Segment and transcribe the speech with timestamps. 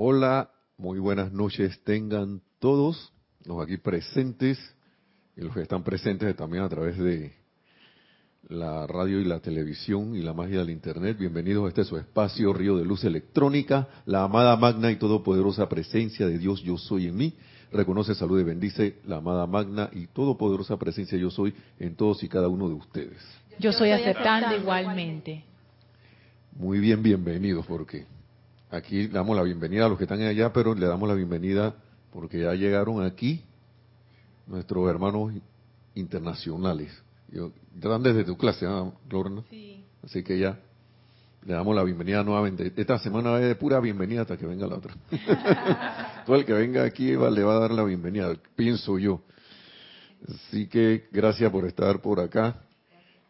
[0.00, 3.12] Hola, muy buenas noches tengan todos
[3.44, 4.56] los aquí presentes
[5.36, 7.32] y los que están presentes también a través de
[8.48, 11.18] la radio y la televisión y la magia del internet.
[11.18, 16.28] Bienvenidos a este su espacio Río de Luz Electrónica, la amada magna y todopoderosa presencia
[16.28, 17.34] de Dios yo soy en mí.
[17.72, 22.46] Reconoce, salude, bendice la amada magna y todopoderosa presencia yo soy en todos y cada
[22.46, 23.18] uno de ustedes.
[23.58, 25.42] Yo soy aceptando igualmente.
[26.52, 28.06] Muy bien, bienvenidos porque
[28.70, 31.74] aquí damos la bienvenida a los que están allá, pero le damos la bienvenida
[32.12, 33.44] porque ya llegaron aquí
[34.46, 35.32] nuestros hermanos
[35.94, 36.92] internacionales.
[37.30, 39.42] Yo, están desde tu clase, ¿no, Lorna?
[39.50, 39.84] Sí.
[40.02, 40.58] Así que ya
[41.44, 42.72] le damos la bienvenida nuevamente.
[42.76, 44.94] Esta semana es de pura bienvenida hasta que venga la otra.
[46.26, 49.22] Todo el que venga aquí va, le va a dar la bienvenida, pienso yo.
[50.26, 52.62] Así que gracias por estar por acá.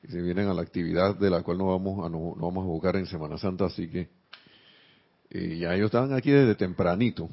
[0.02, 2.66] Y se vienen a la actividad de la cual nos vamos a, nos, vamos a
[2.66, 4.08] abocar en Semana Santa, así que
[5.30, 7.28] eh, ya ellos estaban aquí desde tempranito.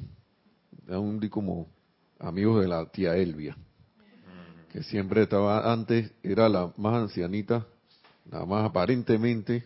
[0.86, 1.68] Eran como
[2.18, 3.56] amigos de la tía Elvia,
[4.72, 7.66] que siempre estaba antes, era la más ancianita,
[8.30, 9.64] nada más aparentemente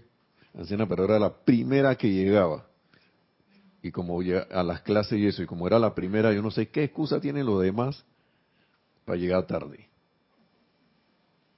[0.56, 2.66] anciana, pero era la primera que llegaba.
[3.82, 6.68] Y como a las clases y eso, y como era la primera, yo no sé
[6.68, 8.04] qué excusa tienen los demás
[9.04, 9.88] para llegar tarde.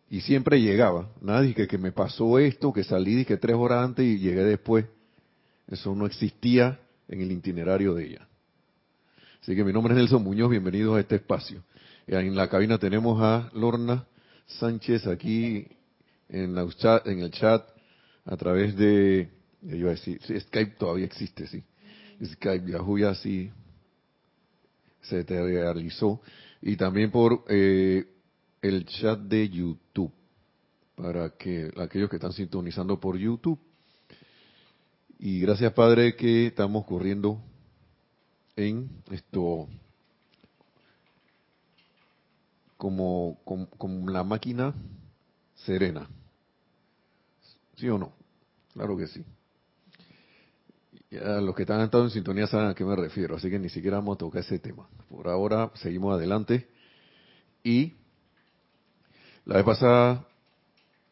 [0.08, 1.08] Y siempre llegaba.
[1.20, 4.86] Nadie que, que me pasó esto, que salí que tres horas antes y llegué después.
[5.68, 8.28] Eso no existía en el itinerario de ella.
[9.40, 11.62] Así que mi nombre es Nelson Muñoz, bienvenidos a este espacio.
[12.06, 14.06] En la cabina tenemos a Lorna
[14.46, 15.66] Sánchez aquí
[16.28, 16.66] en, la
[17.04, 17.66] en el chat
[18.24, 19.30] a través de,
[19.62, 21.62] iba a decir, Skype todavía existe, sí.
[22.24, 23.50] Skype, Yahoo ya sí
[25.02, 26.20] se realizó.
[26.60, 28.06] Y también por eh,
[28.60, 30.12] el chat de YouTube,
[30.94, 33.58] para que aquellos que están sintonizando por YouTube.
[35.24, 37.40] Y gracias Padre que estamos corriendo
[38.56, 39.68] en esto
[42.76, 44.74] como, como, la máquina
[45.54, 46.08] serena.
[47.76, 48.12] ¿Sí o no?
[48.72, 49.24] Claro que sí.
[51.12, 53.68] Ya los que están estado en sintonía saben a qué me refiero, así que ni
[53.68, 54.88] siquiera vamos a tocar ese tema.
[55.08, 56.68] Por ahora seguimos adelante
[57.62, 57.94] y
[59.44, 60.26] la vez pasada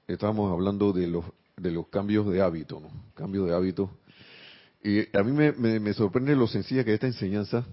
[0.08, 1.24] estábamos hablando de los
[1.56, 2.90] de los cambios de hábito, ¿no?
[3.14, 3.99] Cambios de hábito.
[4.82, 7.66] Y a mí me, me, sorprende lo sencilla que es esta enseñanza,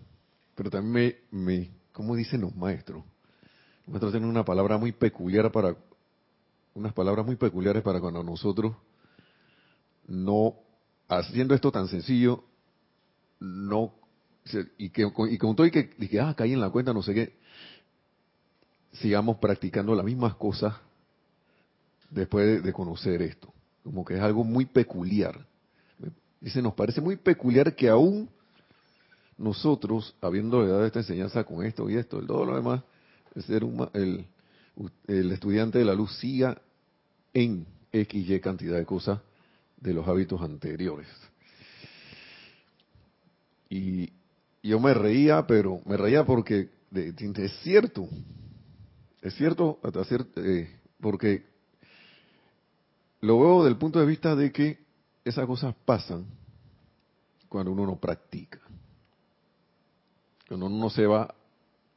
[0.56, 3.03] pero también me, me ¿cómo dicen los maestros?
[3.85, 5.75] Los maestros tienen una palabra muy peculiar para,
[6.73, 8.75] unas palabras muy peculiares para cuando nosotros
[10.07, 10.56] no,
[11.07, 12.44] haciendo esto tan sencillo,
[13.39, 13.94] no,
[14.78, 17.03] y que, y con todo y que, y que, ah, caí en la cuenta, no
[17.03, 17.38] sé qué,
[18.94, 20.75] sigamos practicando las mismas cosas
[22.09, 23.53] después de, conocer esto.
[23.84, 25.45] Como que es algo muy peculiar.
[26.40, 28.30] Dice, nos parece muy peculiar que aún
[29.38, 32.84] nosotros, habiendo dado esta enseñanza con esto y esto, todo lo demás,
[33.94, 34.25] el,
[35.08, 36.59] el estudiante de la luz siga
[37.34, 39.20] en X, Y cantidad de cosas
[39.80, 41.08] de los hábitos anteriores.
[43.69, 44.12] Y
[44.64, 48.08] yo me reía, pero me reía porque es cierto,
[49.22, 50.02] es cierto, hasta
[50.38, 50.69] eh,
[51.00, 51.44] porque
[53.22, 54.87] lo veo desde el punto de vista de que
[55.29, 56.25] esas cosas pasan
[57.49, 58.59] cuando uno no practica.
[60.47, 61.33] Cuando uno no se va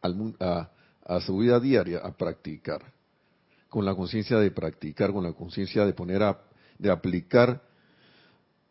[0.02, 0.70] a,
[1.04, 2.92] a su vida diaria a practicar.
[3.68, 6.40] Con la conciencia de practicar, con la conciencia de poner a,
[6.78, 7.62] de aplicar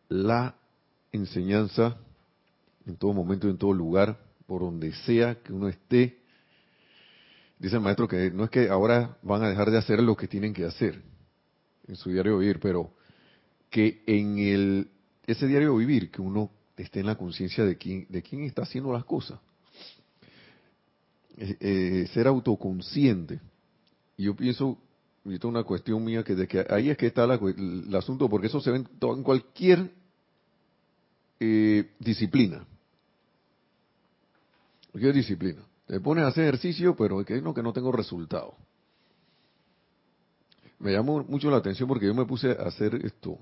[0.09, 0.55] la
[1.11, 1.97] enseñanza
[2.85, 6.19] en todo momento, en todo lugar, por donde sea que uno esté,
[7.59, 10.29] Dice el maestro que no es que ahora van a dejar de hacer lo que
[10.29, 11.01] tienen que hacer
[11.87, 12.93] en su diario vivir, pero
[13.69, 14.88] que en el
[15.25, 18.91] ese diario vivir que uno esté en la conciencia de quién de quién está haciendo
[18.91, 19.40] las cosas.
[21.41, 23.40] Eh, eh, ser autoconsciente.
[24.18, 24.78] Yo pienso,
[25.24, 28.47] esto es una cuestión mía, que de que ahí es que está el asunto, porque
[28.47, 29.90] eso se ve en, cualquier
[31.40, 32.66] eh, disciplina.
[34.92, 35.62] Cualquier disciplina.
[35.88, 38.56] Te pones a hacer ejercicio, pero es que no, que no tengo resultado.
[40.80, 43.39] Me llamó mucho la atención porque yo me puse a hacer esto.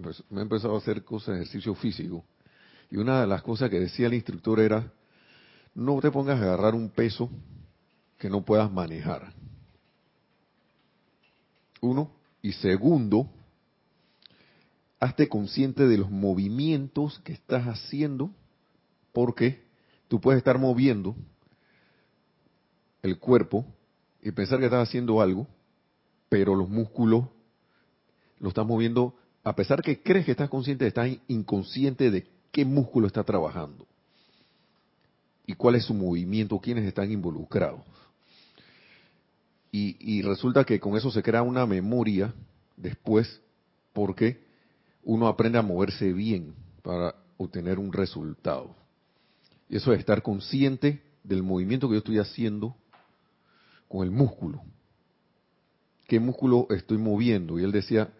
[0.00, 2.24] Pues, me he empezado a hacer cosas ejercicio físico.
[2.90, 4.90] Y una de las cosas que decía el instructor era,
[5.74, 7.30] no te pongas a agarrar un peso
[8.18, 9.32] que no puedas manejar.
[11.80, 12.10] Uno.
[12.40, 13.28] Y segundo,
[15.00, 18.30] hazte consciente de los movimientos que estás haciendo,
[19.12, 19.62] porque
[20.08, 21.14] tú puedes estar moviendo
[23.02, 23.66] el cuerpo
[24.22, 25.46] y pensar que estás haciendo algo,
[26.28, 27.24] pero los músculos
[28.38, 29.14] lo estás moviendo,
[29.48, 33.86] a pesar que crees que estás consciente, estás inconsciente de qué músculo está trabajando.
[35.46, 37.80] y cuál es su movimiento, quiénes están involucrados.
[39.72, 42.34] Y, y resulta que con eso se crea una memoria
[42.76, 43.40] después,
[43.94, 44.42] porque
[45.02, 48.76] uno aprende a moverse bien para obtener un resultado.
[49.70, 52.76] Y eso es estar consciente del movimiento que yo estoy haciendo
[53.88, 54.60] con el músculo.
[56.06, 57.58] ¿Qué músculo estoy moviendo?
[57.58, 58.12] Y él decía,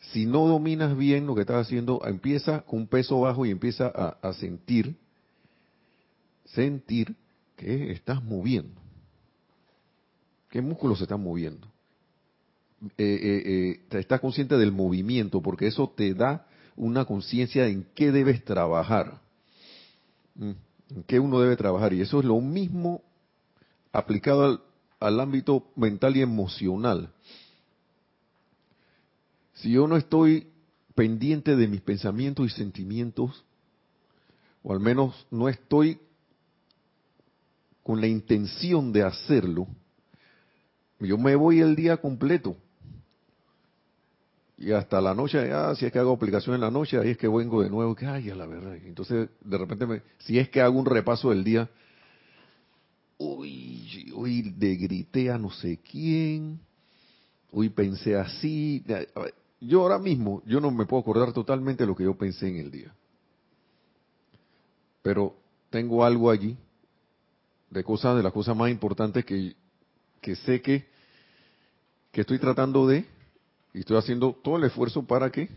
[0.00, 3.86] si no dominas bien lo que estás haciendo, empieza con un peso bajo y empieza
[3.86, 4.96] a, sentir,
[6.46, 7.14] sentir
[7.56, 8.80] que estás moviendo.
[10.48, 11.68] ¿Qué músculos se están moviendo?
[12.96, 18.10] Eh, eh, eh, estás consciente del movimiento, porque eso te da una conciencia en qué
[18.10, 19.20] debes trabajar,
[20.40, 20.56] en
[21.06, 21.92] qué uno debe trabajar.
[21.92, 23.02] Y eso es lo mismo
[23.92, 24.64] aplicado
[24.98, 27.12] al ámbito mental y emocional.
[29.60, 30.48] Si yo no estoy
[30.94, 33.44] pendiente de mis pensamientos y sentimientos,
[34.62, 35.98] o al menos no estoy
[37.82, 39.66] con la intención de hacerlo,
[40.98, 42.56] yo me voy el día completo.
[44.56, 47.18] Y hasta la noche, ah, si es que hago aplicación en la noche, ahí es
[47.18, 48.76] que vengo de nuevo, que ay, a la verdad.
[48.76, 51.70] Entonces, de repente, me, si es que hago un repaso del día,
[53.16, 56.60] uy, hoy de grité a no sé quién,
[57.50, 58.84] hoy pensé así.
[59.60, 62.56] Yo ahora mismo, yo no me puedo acordar totalmente de lo que yo pensé en
[62.56, 62.94] el día.
[65.02, 65.36] Pero
[65.68, 66.56] tengo algo allí,
[67.70, 69.54] de cosas, de las cosas más importantes que,
[70.20, 70.86] que sé que,
[72.10, 73.04] que estoy tratando de
[73.72, 75.48] y estoy haciendo todo el esfuerzo para que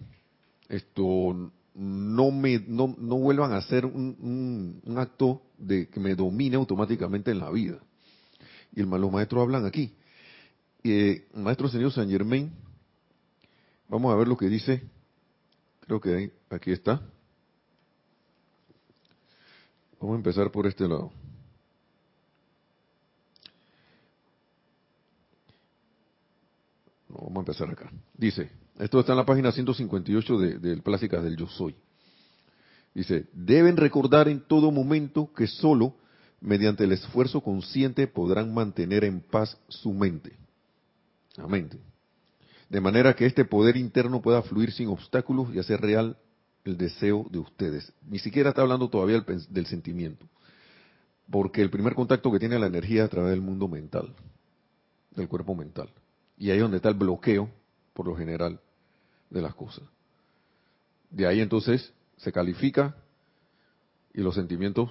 [0.69, 7.39] esto no me no, vuelvan a ser un, acto de que me domine automáticamente en
[7.39, 7.79] la vida.
[8.75, 9.93] Y el, los maestros hablan aquí.
[10.83, 12.51] Eh, maestro señor San Germain,
[13.93, 14.81] vamos a ver lo que dice,
[15.81, 16.99] creo que aquí está.
[19.99, 21.11] Vamos a empezar por este lado.
[27.07, 27.91] vamos a empezar acá.
[28.17, 28.49] Dice,
[28.79, 31.75] esto está en la página 158 de, de Plásticas del Yo Soy.
[32.95, 35.95] Dice, deben recordar en todo momento que solo
[36.41, 40.35] mediante el esfuerzo consciente podrán mantener en paz su mente.
[41.37, 41.69] Amén.
[42.73, 46.17] De manera que este poder interno pueda fluir sin obstáculos y hacer real
[46.65, 47.93] el deseo de ustedes.
[48.09, 50.25] Ni siquiera está hablando todavía del, del sentimiento.
[51.29, 54.15] Porque el primer contacto que tiene la energía es a través del mundo mental,
[55.11, 55.87] del cuerpo mental.
[56.35, 57.47] Y ahí es donde está el bloqueo,
[57.93, 58.59] por lo general,
[59.29, 59.83] de las cosas.
[61.11, 62.95] De ahí entonces se califica
[64.15, 64.89] y los sentimientos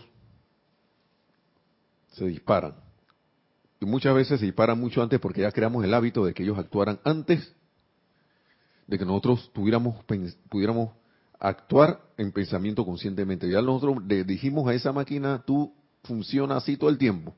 [2.12, 2.76] se disparan.
[3.81, 6.61] Y muchas veces se disparan mucho antes porque ya creamos el hábito de que ellos
[6.61, 7.52] actuaran antes
[8.93, 10.05] de que nosotros tuviéramos,
[10.50, 10.91] pudiéramos
[11.41, 13.50] actuar en pensamiento conscientemente.
[13.50, 15.73] Ya nosotros le dijimos a esa máquina, tú
[16.05, 17.35] funciona así todo el tiempo.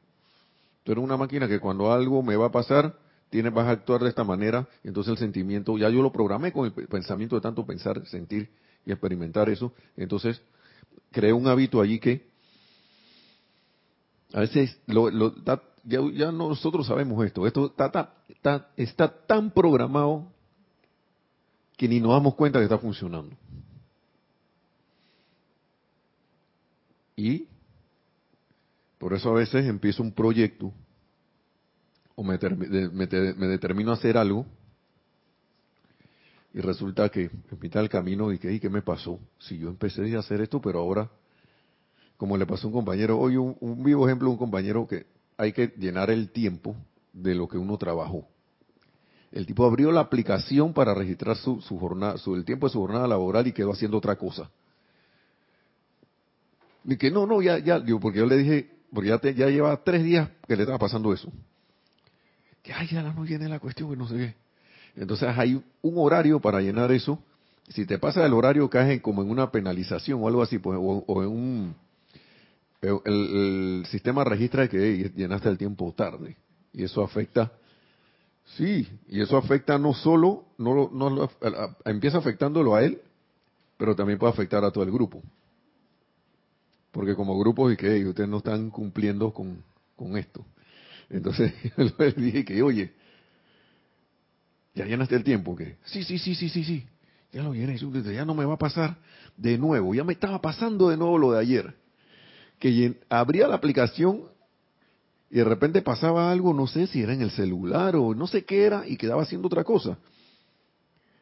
[0.83, 2.99] Tú eres una máquina que cuando algo me va a pasar,
[3.31, 6.67] tienes, vas a actuar de esta manera, entonces el sentimiento, ya yo lo programé con
[6.67, 8.51] el pensamiento de tanto pensar, sentir
[8.85, 10.43] y experimentar eso, entonces
[11.13, 12.27] creé un hábito allí que
[14.33, 15.09] a veces lo,
[15.85, 20.34] ya, nosotros sabemos esto, esto está, está, está tan programado
[21.77, 23.37] que ni nos damos cuenta que está funcionando.
[27.17, 27.47] Y
[28.99, 30.73] por eso a veces empiezo un proyecto
[32.17, 34.47] o me, determino a hacer algo
[36.53, 39.19] y resulta que en mitad del camino dije, ¿y qué me pasó?
[39.41, 41.11] Si yo empecé a hacer esto, pero ahora,
[42.17, 45.07] como le pasó a un compañero, hoy un, vivo ejemplo un compañero que
[45.37, 46.77] hay que llenar el tiempo
[47.13, 48.29] de lo que uno trabajó.
[49.35, 53.07] El tipo abrió la aplicación para registrar su, jornada, su, el tiempo de su jornada
[53.07, 54.49] laboral y quedó haciendo otra cosa.
[56.85, 59.77] Y que no, no, ya, ya, digo, porque yo le dije, porque ya, ya lleva
[59.85, 61.31] tres días que le estaba pasando eso
[62.65, 64.35] que ay, ya no llené la cuestión, que no sé qué.
[64.97, 67.23] Entonces hay un horario para llenar eso.
[67.69, 71.23] Si te pasa el horario, caes como en una penalización o algo así, pues, o,
[71.23, 71.75] en un...
[72.81, 76.37] El, sistema registra que llenaste el tiempo tarde.
[76.73, 77.53] Y eso afecta...
[78.45, 81.31] Sí, y eso afecta no solo, no, no,
[81.85, 83.01] empieza afectándolo a él,
[83.77, 85.23] pero también puede afectar a todo el grupo.
[86.93, 89.63] Porque como grupos y que ustedes no están cumpliendo con,
[89.97, 90.45] con esto.
[91.11, 92.93] Entonces yo dije que, oye,
[94.75, 95.57] ¿ya llenaste el tiempo?
[95.57, 96.87] que Sí, sí, sí, sí, sí, sí.
[97.33, 97.77] Ya lo llené,
[98.15, 98.97] ya no me va a pasar
[99.37, 99.93] de nuevo.
[99.93, 101.75] Ya me estaba pasando de nuevo lo de ayer.
[102.61, 104.23] Que abría la aplicación
[105.31, 108.45] y de repente pasaba algo, no sé si era en el celular o no sé
[108.45, 109.99] qué era, y quedaba haciendo otra cosa.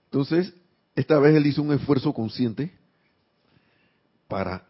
[0.04, 0.52] Entonces,
[0.94, 2.72] esta vez él hizo un esfuerzo consciente
[4.28, 4.66] para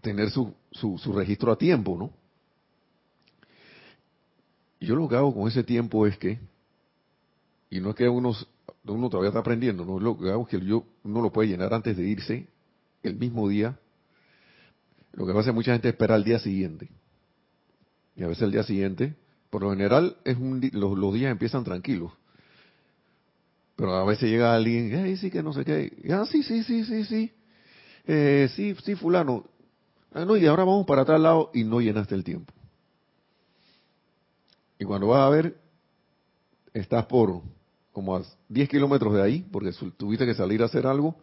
[0.00, 2.12] tener su, su, su registro a tiempo, ¿no?
[4.80, 6.38] Yo lo que hago con ese tiempo es que,
[7.68, 8.34] y no es que uno,
[8.84, 11.74] uno todavía está aprendiendo, no lo que hago es que yo, uno lo puede llenar
[11.74, 12.46] antes de irse,
[13.02, 13.78] el mismo día.
[15.12, 16.88] Lo que pasa es que mucha gente espera al día siguiente.
[18.18, 19.14] Y a veces el día siguiente,
[19.48, 22.12] por lo general, es un, los, los días empiezan tranquilos.
[23.76, 26.84] Pero a veces llega alguien, ay, sí que no sé qué, ah, sí, sí, sí,
[26.84, 27.32] sí, sí,
[28.08, 29.44] eh, sí, sí, fulano,
[30.12, 32.52] ah, no, y ahora vamos para tal lado y no llenaste el tiempo.
[34.80, 35.56] Y cuando vas a ver,
[36.74, 37.40] estás por
[37.92, 41.14] como a 10 kilómetros de ahí, porque tuviste que salir a hacer algo,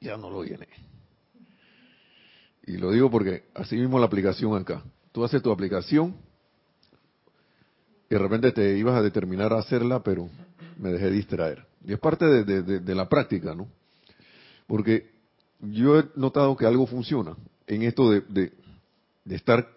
[0.00, 0.91] ya no lo llené.
[2.66, 4.82] Y lo digo porque así mismo la aplicación acá.
[5.12, 6.14] Tú haces tu aplicación
[8.08, 10.28] y de repente te ibas a determinar a hacerla, pero
[10.78, 11.66] me dejé distraer.
[11.84, 13.68] Y es parte de, de la práctica, ¿no?
[14.66, 15.10] Porque
[15.60, 18.52] yo he notado que algo funciona en esto de,
[19.26, 19.68] estar,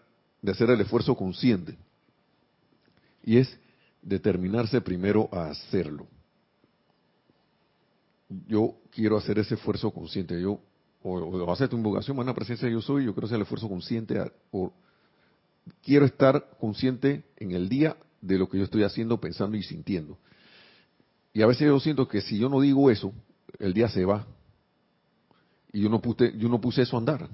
[0.41, 1.77] de hacer el esfuerzo consciente.
[3.23, 3.57] Y es
[4.01, 6.07] determinarse primero a hacerlo.
[8.47, 10.39] Yo quiero hacer ese esfuerzo consciente.
[10.41, 10.59] Yo,
[11.05, 14.19] o, o hacer tu invocación, una presencia yo soy, yo quiero hacer el esfuerzo consciente.
[14.51, 14.73] o
[15.83, 20.17] quiero estar consciente en el día de lo que yo estoy haciendo, pensando y sintiendo.
[21.31, 23.13] Y a veces yo siento que si yo no digo eso,
[23.59, 24.25] el día se va.
[25.71, 27.29] Y yo no puse, yo no puse eso a andar.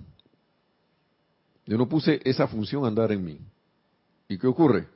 [1.66, 3.40] Yo no puse esa función a andar en mí.
[4.28, 4.90] ¿Y qué ocurre?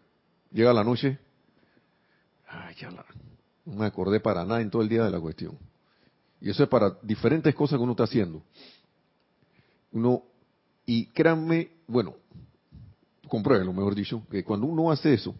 [0.51, 1.17] Llega la noche,
[2.47, 3.05] ay, ya la,
[3.65, 5.57] no me acordé para nada en todo el día de la cuestión.
[6.45, 8.43] Y eso es para diferentes cosas que uno está haciendo.
[9.91, 10.21] Uno,
[10.85, 12.13] y créanme, bueno,
[13.27, 15.33] compruébelo, mejor dicho, que cuando uno hace eso,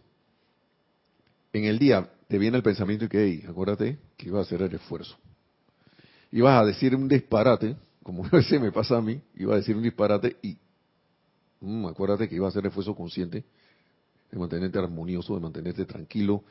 [1.52, 4.60] en el día te viene el pensamiento de que, hey, acuérdate que iba a hacer
[4.62, 5.16] el esfuerzo.
[6.32, 9.76] Ibas a decir un disparate, como a veces me pasa a mí, iba a decir
[9.76, 10.58] un disparate y
[11.60, 13.44] mm, acuérdate que iba a hacer el esfuerzo consciente
[14.28, 16.42] de mantenerte armonioso, de mantenerte tranquilo.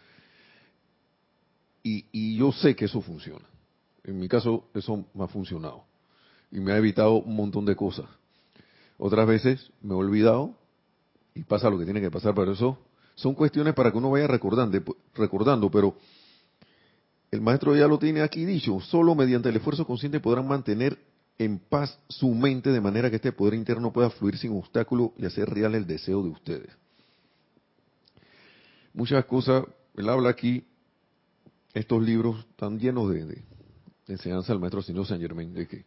[1.84, 3.46] Y, y yo sé que eso funciona.
[4.06, 5.84] En mi caso, eso me ha funcionado.
[6.52, 8.06] Y me ha evitado un montón de cosas.
[8.98, 10.56] Otras veces me he olvidado
[11.34, 12.78] y pasa lo que tiene que pasar, pero eso
[13.16, 15.98] son cuestiones para que uno vaya recordando, recordando, pero
[17.32, 20.98] el maestro ya lo tiene aquí dicho, solo mediante el esfuerzo consciente podrán mantener
[21.38, 25.26] en paz su mente de manera que este poder interno pueda fluir sin obstáculo y
[25.26, 26.70] hacer real el deseo de ustedes.
[28.94, 30.64] Muchas cosas, él habla aquí,
[31.74, 33.44] estos libros están llenos de,
[34.14, 35.86] enseñanza del maestro señor Saint Germain, de que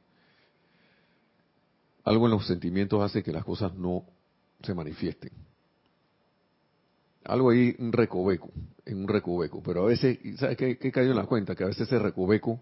[2.05, 4.05] algo en los sentimientos hace que las cosas no
[4.63, 5.31] se manifiesten.
[7.25, 8.51] Algo ahí, un recoveco,
[8.87, 9.63] en un recoveco.
[9.63, 11.55] Pero a veces, ¿sabes qué, cayó en la cuenta?
[11.55, 12.61] Que a veces ese recoveco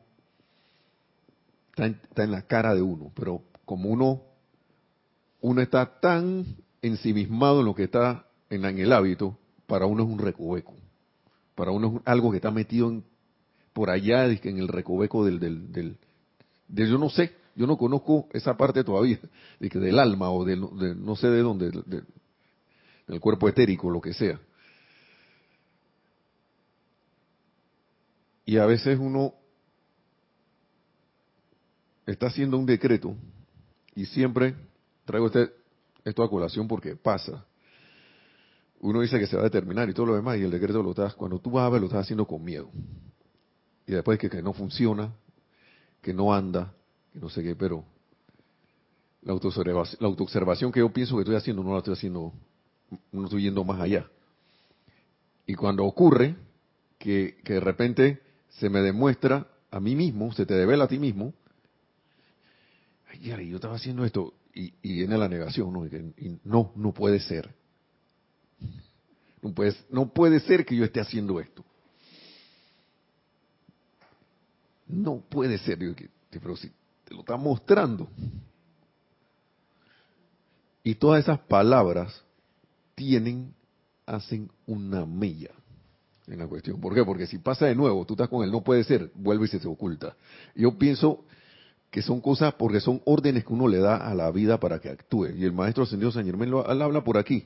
[1.71, 3.13] está en, está en la cara de uno.
[3.15, 4.23] Pero como uno,
[5.41, 6.45] uno está tan
[6.83, 10.75] ensimismado en lo que está en, en el hábito, para uno es un recoveco.
[11.55, 13.05] Para uno es algo que está metido en,
[13.77, 15.99] por allá, en el recoveco del, del, del,
[16.69, 19.21] yo no sé, yo no conozco esa parte todavía,
[19.61, 21.71] de que del alma o de, no sé de dónde,
[23.07, 24.41] del cuerpo etérico, lo que sea.
[28.47, 29.35] Y a veces uno
[32.07, 33.15] está haciendo un decreto
[33.95, 34.55] y siempre
[35.05, 35.53] traigo este,
[36.03, 37.45] esto a colación porque pasa.
[38.81, 40.93] Uno dice que se va a determinar y todo lo demás y el decreto lo
[40.93, 42.71] estás, cuando tú vas a ver lo estás haciendo con miedo.
[43.87, 45.13] Y después que, que no funciona,
[46.03, 46.75] que no anda,
[47.13, 47.85] que no sé qué, pero
[49.23, 52.33] la autoobservación, que yo pienso que estoy haciendo no la estoy haciendo,
[53.11, 54.09] no estoy yendo más allá.
[55.47, 56.37] Y cuando ocurre
[56.99, 60.99] que, que de repente se me demuestra a mí mismo, se te devela a ti
[60.99, 61.35] mismo,
[63.09, 65.87] ay, yo estaba haciendo esto, y, viene la negación, ¿no?
[65.87, 67.55] Y, no, no puede ser.
[69.43, 69.53] No
[69.91, 71.65] no puede ser que yo esté haciendo esto.
[74.89, 75.79] No puede ser,
[76.31, 76.71] pero si
[77.05, 78.09] te lo está mostrando.
[80.83, 82.23] Y todas esas palabras
[82.95, 83.53] tienen,
[84.07, 85.51] hacen una mella
[86.29, 86.81] en la cuestión.
[86.81, 87.05] ¿Por qué?
[87.05, 89.59] Porque si pasa de nuevo, tú estás con él, no puede ser, vuelve y se
[89.59, 90.17] te oculta.
[90.55, 91.25] Yo pienso
[91.91, 94.89] que son cosas porque son órdenes que uno le da a la vida para que
[94.89, 95.31] actúe.
[95.37, 97.45] Y el maestro ascendido San Germán lo habla por aquí.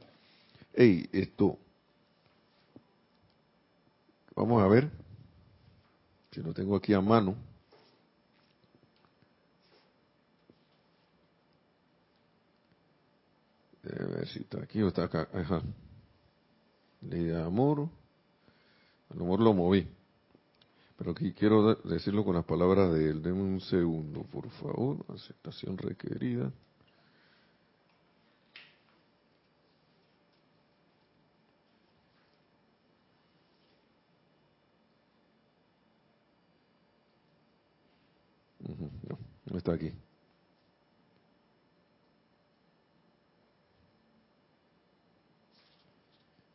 [0.75, 1.59] Hey, esto.
[4.35, 4.91] Vamos a ver.
[6.31, 7.35] Si lo tengo aquí a mano.
[13.83, 15.29] A ver si está aquí o está acá.
[15.33, 15.63] Ajá.
[17.01, 17.89] Ley de amor.
[19.11, 19.89] A lo mejor lo moví.
[20.97, 23.23] Pero aquí quiero decirlo con las palabras de él.
[23.23, 25.05] Deme un segundo, por favor.
[25.09, 26.53] Aceptación requerida.
[39.51, 39.93] No está aquí.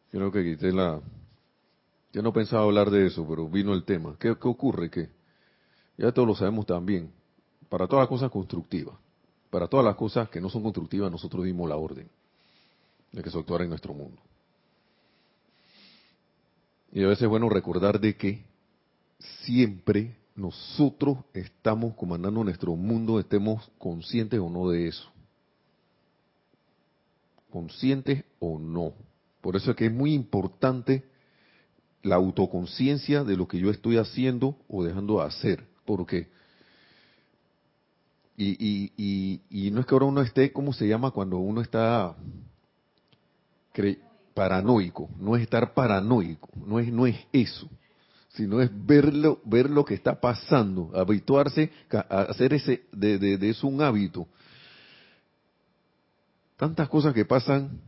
[0.10, 1.02] Creo que quité la...
[2.14, 4.16] Yo no pensaba hablar de eso, pero vino el tema.
[4.18, 4.90] ¿Qué, ocurre?
[4.90, 5.10] Que
[5.98, 7.12] ya todos lo sabemos también.
[7.68, 8.96] Para todas las cosas constructivas,
[9.50, 12.10] para todas las cosas que no son constructivas, nosotros dimos la orden
[13.12, 14.22] de que se actuara en nuestro mundo.
[16.94, 18.46] Y a veces es bueno recordar de que
[19.44, 25.10] siempre nosotros estamos comandando nuestro mundo, estemos conscientes o no de eso.
[27.50, 28.94] Conscientes o no.
[29.40, 31.06] Por eso es que es muy importante
[32.04, 35.66] la autoconciencia de lo que yo estoy haciendo o dejando de hacer.
[35.86, 36.28] Porque,
[38.36, 42.16] y, y, y, no es que ahora uno esté, ¿cómo se llama cuando uno está
[44.34, 45.10] paranoico?
[45.18, 47.70] No es estar paranoico, no es, no es eso,
[48.36, 53.50] sino es verlo, ver lo que está pasando, habituarse a hacer ese, de, de, de
[53.50, 54.28] eso un hábito.
[56.58, 57.80] Tantas cosas que pasan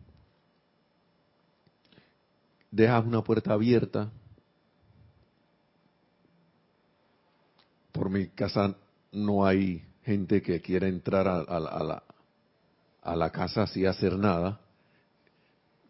[2.72, 4.10] dejas una puerta abierta.
[7.92, 8.76] Por mi casa
[9.12, 12.04] no hay gente que quiera entrar a, la,
[13.02, 14.60] a la casa sin hacer nada.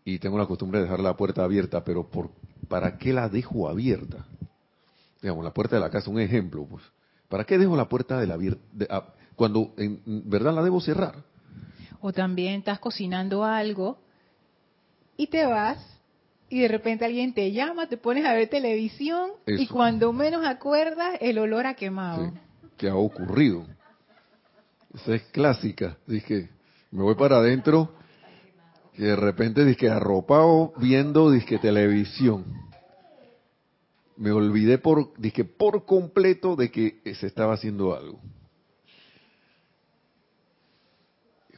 [0.05, 2.31] Y tengo la costumbre de dejar la puerta abierta, pero por,
[2.69, 4.25] ¿para qué la dejo abierta?
[5.21, 6.83] Digamos, la puerta de la casa, un ejemplo, pues.
[7.29, 8.61] ¿Para qué dejo la puerta de la abierta?
[8.89, 11.23] Ah, cuando en verdad la debo cerrar.
[11.99, 13.97] O también estás cocinando algo
[15.17, 15.77] y te vas
[16.49, 21.17] y de repente alguien te llama, te pones a ver televisión y cuando menos acuerdas
[21.19, 22.31] el olor a quemado.
[22.77, 23.65] que ha ocurrido.
[24.93, 25.97] Esa es clásica.
[26.05, 26.49] Dije,
[26.91, 27.91] me voy para adentro
[28.93, 32.45] y de repente dije arropado viendo dije televisión.
[34.17, 38.19] Me olvidé por dije por completo de que se estaba haciendo algo.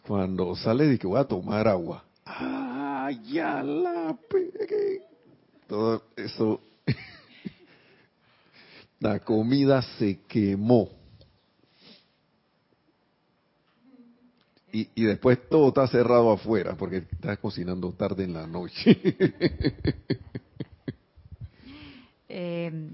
[0.06, 2.04] Cuando sale dije voy a tomar agua.
[2.26, 4.18] Ah, ya la.
[5.68, 6.60] Todo eso.
[9.00, 10.90] la comida se quemó.
[14.72, 19.00] Y, y, después todo está cerrado afuera porque estás cocinando tarde en la noche.
[22.30, 22.92] eh,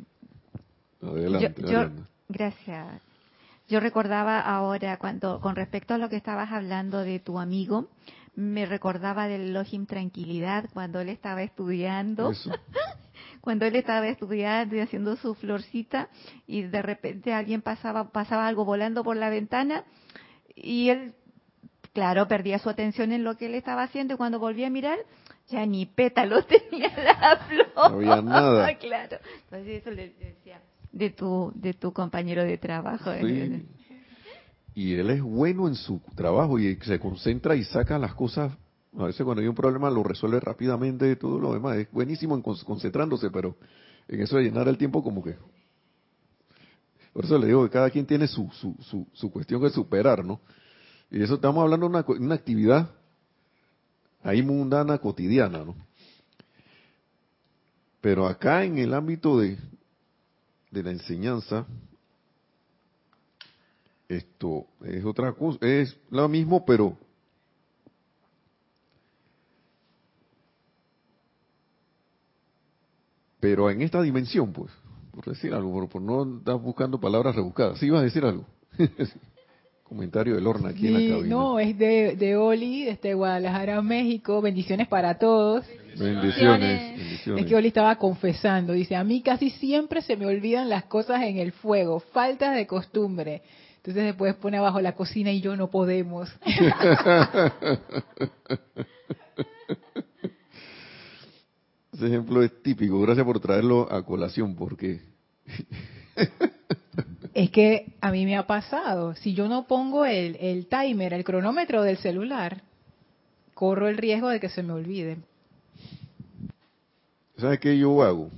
[1.02, 1.90] adelante, yo,
[2.28, 3.02] gracias.
[3.68, 7.90] Yo recordaba ahora cuando con respecto a lo que estabas hablando de tu amigo,
[8.36, 12.32] me recordaba del Elohim Tranquilidad cuando él estaba estudiando.
[13.42, 16.10] cuando él estaba estudiando y haciendo su florcita
[16.48, 19.84] y de repente alguien pasaba, pasaba algo volando por la ventana
[20.56, 21.14] y él,
[21.94, 24.98] claro, perdía su atención en lo que él estaba haciendo y cuando volvía a mirar,
[25.48, 27.68] ya ni pétalos tenía la flor.
[27.76, 28.76] No había nada.
[28.80, 29.18] claro.
[29.44, 33.12] Entonces eso le decía de tu, de tu compañero de trabajo.
[33.22, 33.66] Sí
[34.76, 38.52] y él es bueno en su trabajo y se concentra y saca las cosas.
[38.98, 41.78] A veces cuando hay un problema lo resuelve rápidamente y todo lo demás.
[41.78, 43.56] Es buenísimo en concentrándose, pero
[44.10, 45.38] en eso de llenar el tiempo como que...
[47.14, 50.26] Por eso le digo que cada quien tiene su, su, su, su cuestión de superar,
[50.26, 50.42] ¿no?
[51.10, 52.90] Y eso estamos hablando de una, una actividad
[54.26, 55.76] ahí mundana, cotidiana, ¿no?
[58.02, 59.58] Pero acá en el ámbito de,
[60.72, 61.66] de la enseñanza,
[64.10, 66.98] esto es otra cosa, es lo mismo, pero
[73.40, 74.72] pero en esta dimensión, pues,
[75.12, 77.78] por decir algo, por, no estar buscando palabras rebuscadas.
[77.78, 78.46] ¿Sí ibas a decir algo?
[79.88, 81.36] Comentario de Lorna aquí en la cabina.
[81.36, 84.42] No, es de, de Oli, desde Guadalajara, México.
[84.42, 85.64] Bendiciones para todos.
[85.96, 87.44] Bendiciones, bendiciones.
[87.44, 88.74] Es que Oli estaba confesando.
[88.74, 92.00] Dice, a mí casi siempre se me olvidan las cosas en el fuego.
[92.00, 93.44] Falta de costumbre.
[93.78, 96.36] Entonces después pone abajo la cocina y yo no podemos.
[101.94, 103.00] Ese ejemplo es típico.
[103.02, 105.02] Gracias por traerlo a colación porque...
[107.36, 109.14] es que a mí me ha pasado.
[109.16, 112.64] Si yo no pongo el, el timer, el cronómetro del celular,
[113.54, 115.18] corro el riesgo de que se me olvide.
[117.38, 118.32] ¿Sabes qué yo hago?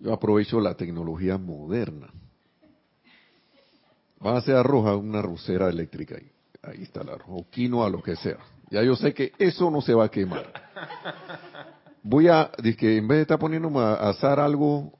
[0.00, 2.08] Yo aprovecho la tecnología moderna.
[4.24, 6.28] Va a ser arroja una rosera eléctrica ahí.
[6.64, 8.38] Ahí está la arroz, o quinoa, lo que sea.
[8.70, 10.52] Ya yo sé que eso no se va a quemar.
[12.02, 14.97] Voy a, que en vez de estar poniéndome a asar algo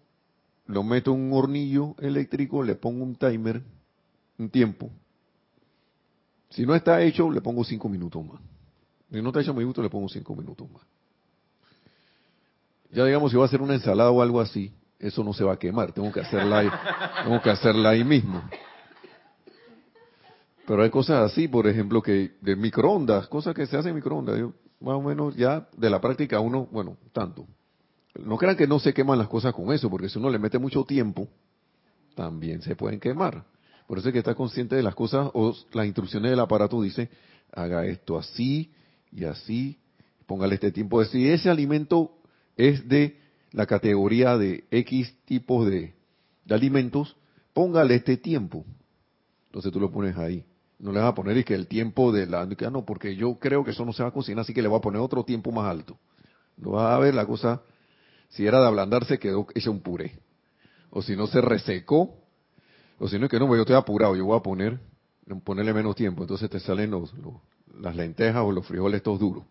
[0.68, 3.62] lo meto en un hornillo eléctrico, le pongo un timer,
[4.38, 4.90] un tiempo.
[6.50, 8.40] Si no está hecho, le pongo cinco minutos más.
[9.10, 10.82] Si no está hecho mi gusto, le pongo cinco minutos más.
[12.90, 15.54] Ya digamos, si va a hacer una ensalada o algo así, eso no se va
[15.54, 15.92] a quemar.
[15.92, 16.68] Tengo que hacerla ahí,
[17.24, 18.42] tengo que hacerla ahí mismo.
[20.66, 24.38] Pero hay cosas así, por ejemplo, que de microondas, cosas que se hacen en microondas.
[24.80, 27.46] más o menos ya de la práctica uno, bueno, tanto.
[28.18, 30.58] No crean que no se queman las cosas con eso, porque si uno le mete
[30.58, 31.28] mucho tiempo,
[32.14, 33.44] también se pueden quemar.
[33.86, 37.08] Por eso es que está consciente de las cosas o las instrucciones del aparato dice,
[37.52, 38.72] haga esto así
[39.12, 39.78] y así,
[40.26, 41.02] póngale este tiempo.
[41.04, 42.18] Si ese alimento
[42.56, 43.18] es de
[43.52, 45.94] la categoría de X tipos de,
[46.50, 47.16] alimentos,
[47.54, 48.64] póngale este tiempo.
[49.46, 50.44] Entonces tú lo pones ahí.
[50.78, 52.46] No le vas a poner y que el tiempo de la...
[52.70, 54.78] No, porque yo creo que eso no se va a cocinar, así que le voy
[54.78, 55.98] a poner otro tiempo más alto.
[56.56, 57.62] No vas a ver la cosa
[58.28, 60.18] si era de ablandarse, quedó hecha un puré.
[60.90, 62.14] O si no se resecó,
[62.98, 64.78] o si no es que no, yo estoy apurado, yo voy a poner,
[65.44, 66.22] ponerle menos tiempo.
[66.22, 67.12] Entonces te salen los,
[67.80, 69.44] las lentejas o los frijoles todos duros.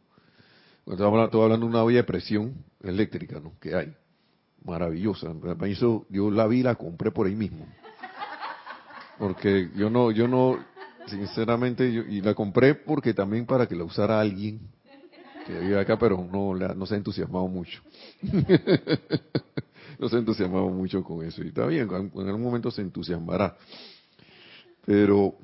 [0.86, 3.54] Estoy hablando, de una olla de presión eléctrica, ¿no?
[3.60, 3.94] Que hay.
[4.64, 5.34] Maravillosa.
[6.10, 7.68] yo la vi y la compré por ahí mismo.
[9.18, 10.58] Porque yo no, yo no,
[11.08, 14.62] sinceramente, y la compré porque también para que la usara alguien
[15.48, 17.82] que vive acá, pero no, no se ha entusiasmado mucho.
[19.98, 21.42] no se ha entusiasmado mucho con eso.
[21.42, 23.56] Y está bien, en algún momento se entusiasmará.
[24.86, 25.36] Pero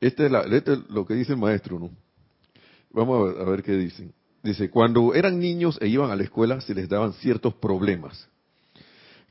[0.00, 1.90] este es, este lo que dice el maestro, ¿no?
[2.90, 4.14] Vamos a ver, qué dicen.
[4.42, 8.28] Dice, cuando eran niños e iban a la escuela se les daban ciertos problemas.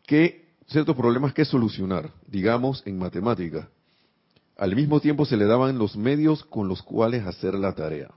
[0.06, 3.68] ¿Qué, ciertos problemas que solucionar, digamos, en matemáticas
[4.56, 8.12] al mismo tiempo se le daban los medios con los cuales hacer la tarea.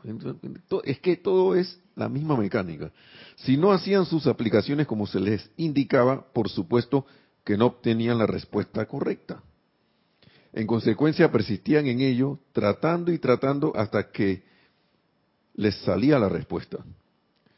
[0.84, 2.92] Es que todo es la misma mecánica.
[3.36, 7.06] Si no hacían sus aplicaciones como se les indicaba, por supuesto
[7.44, 9.42] que no obtenían la respuesta correcta.
[10.52, 14.42] En consecuencia persistían en ello, tratando y tratando hasta que
[15.54, 16.78] les salía la respuesta.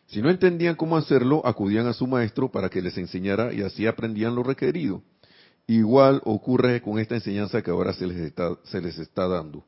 [0.07, 3.87] Si no entendían cómo hacerlo, acudían a su maestro para que les enseñara y así
[3.87, 5.03] aprendían lo requerido.
[5.71, 9.63] Igual ocurre con esta enseñanza que ahora se les está, dando.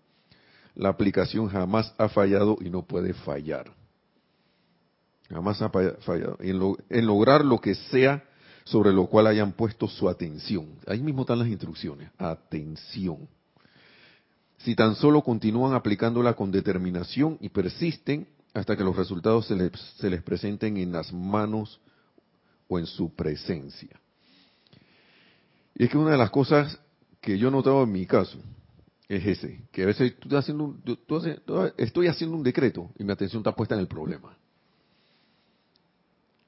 [0.74, 3.70] La aplicación jamás ha fallado y no puede fallar.
[5.28, 6.38] Jamás ha fallado.
[6.40, 8.24] En, lograr lo que sea
[8.64, 10.68] sobre lo cual hayan puesto su atención.
[10.86, 12.10] Ahí mismo están las instrucciones.
[12.16, 13.28] Atención.
[14.56, 19.72] Si tan solo continúan aplicándola con determinación y persisten hasta que los resultados se les,
[19.98, 21.78] se les presenten en las manos
[22.68, 23.99] o en su presencia.
[25.74, 26.78] Y es que una de las cosas
[27.20, 28.38] que yo he notado en mi caso
[29.09, 30.38] es ese, que a veces estoy
[32.06, 34.37] haciendo un, decreto y mi atención está puesta en el problema.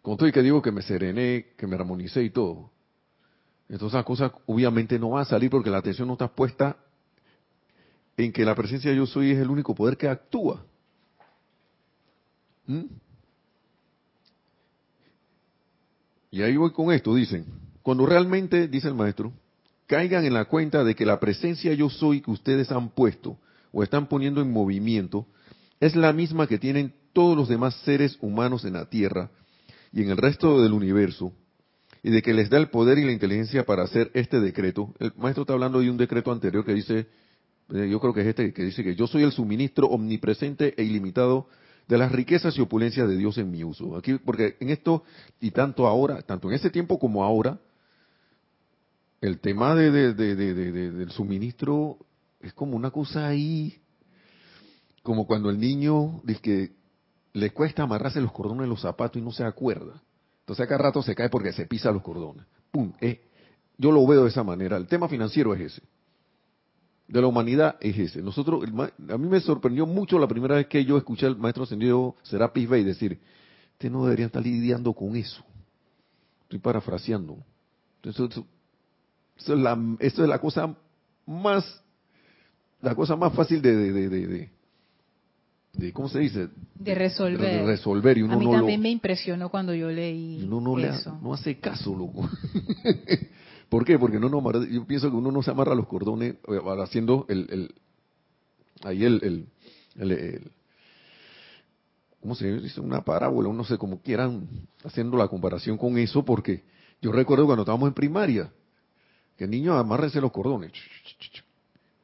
[0.00, 2.70] Con todo y que digo que me serené, que me armonicé y todo.
[3.68, 6.76] Entonces las cosas obviamente no van a salir porque la atención no está puesta
[8.16, 10.64] en que la presencia de yo soy es el único poder que actúa.
[12.66, 12.85] ¿Mm?
[16.30, 17.44] Y ahí voy con esto, dicen.
[17.83, 19.33] Cuando realmente, dice el maestro,
[19.87, 23.38] caigan en la cuenta de que la presencia yo soy que ustedes han puesto
[23.73, 25.27] o están poniendo en movimiento
[25.81, 29.31] es la misma que tienen todos los demás seres humanos en la Tierra
[29.92, 31.33] y en el resto del universo,
[32.03, 34.95] y de que les da el poder y la inteligencia para hacer este decreto.
[34.99, 37.07] El maestro está hablando de un decreto anterior que dice,
[37.75, 40.85] eh, yo creo que es este, que dice que yo soy el suministro omnipresente e
[40.85, 41.49] ilimitado
[41.88, 43.97] de las riquezas y opulencias de Dios en mi uso.
[43.97, 45.05] Aquí, porque en esto,
[45.40, 47.61] y tanto ahora, tanto en ese tiempo como ahora,
[49.22, 51.96] el tema de, del suministro
[52.40, 53.80] es como una cosa ahí,
[55.04, 56.72] como cuando el niño dice que
[57.32, 60.02] le cuesta amarrarse los cordones de los zapatos y no se acuerda.
[60.40, 62.44] Entonces cada rato se cae porque se pisa los cordones.
[62.72, 62.92] ¡Pum!
[63.00, 63.22] Eh,
[63.78, 64.76] yo lo veo de esa manera.
[64.76, 65.82] El tema financiero es ese.
[67.06, 68.22] De la humanidad es ese.
[68.22, 68.64] Nosotros,
[69.08, 72.68] a mí me sorprendió mucho la primera vez que yo escuché al maestro ascendido Serapis
[72.68, 73.20] Bey decir,
[73.74, 75.44] usted no debería estar lidiando con eso.
[76.42, 77.38] Estoy parafraseando.
[78.02, 78.44] Entonces,
[79.42, 80.74] eso es la, es la cosa
[81.26, 81.83] más,
[82.81, 84.50] la cosa más fácil de, de, de,
[85.72, 86.48] de, ¿cómo se dice?
[86.74, 87.61] De resolver.
[87.61, 91.18] De resolver y uno a mí también me impresionó cuando yo leí uno no eso.
[91.22, 92.28] no hace caso, loco.
[93.68, 93.98] ¿Por qué?
[93.98, 97.48] Porque no, no, yo pienso que uno no se amarra los cordones eh, haciendo el,
[97.50, 97.74] el
[98.85, 99.46] ahí el,
[99.96, 100.50] el, el,
[102.20, 102.81] ¿cómo se dice?
[102.81, 104.46] Una parábola, no sé cómo quieran,
[104.85, 106.62] haciendo la comparación con eso, porque
[107.00, 108.52] yo recuerdo cuando estábamos en primaria,
[109.37, 110.73] que el niño amárrense los cordones.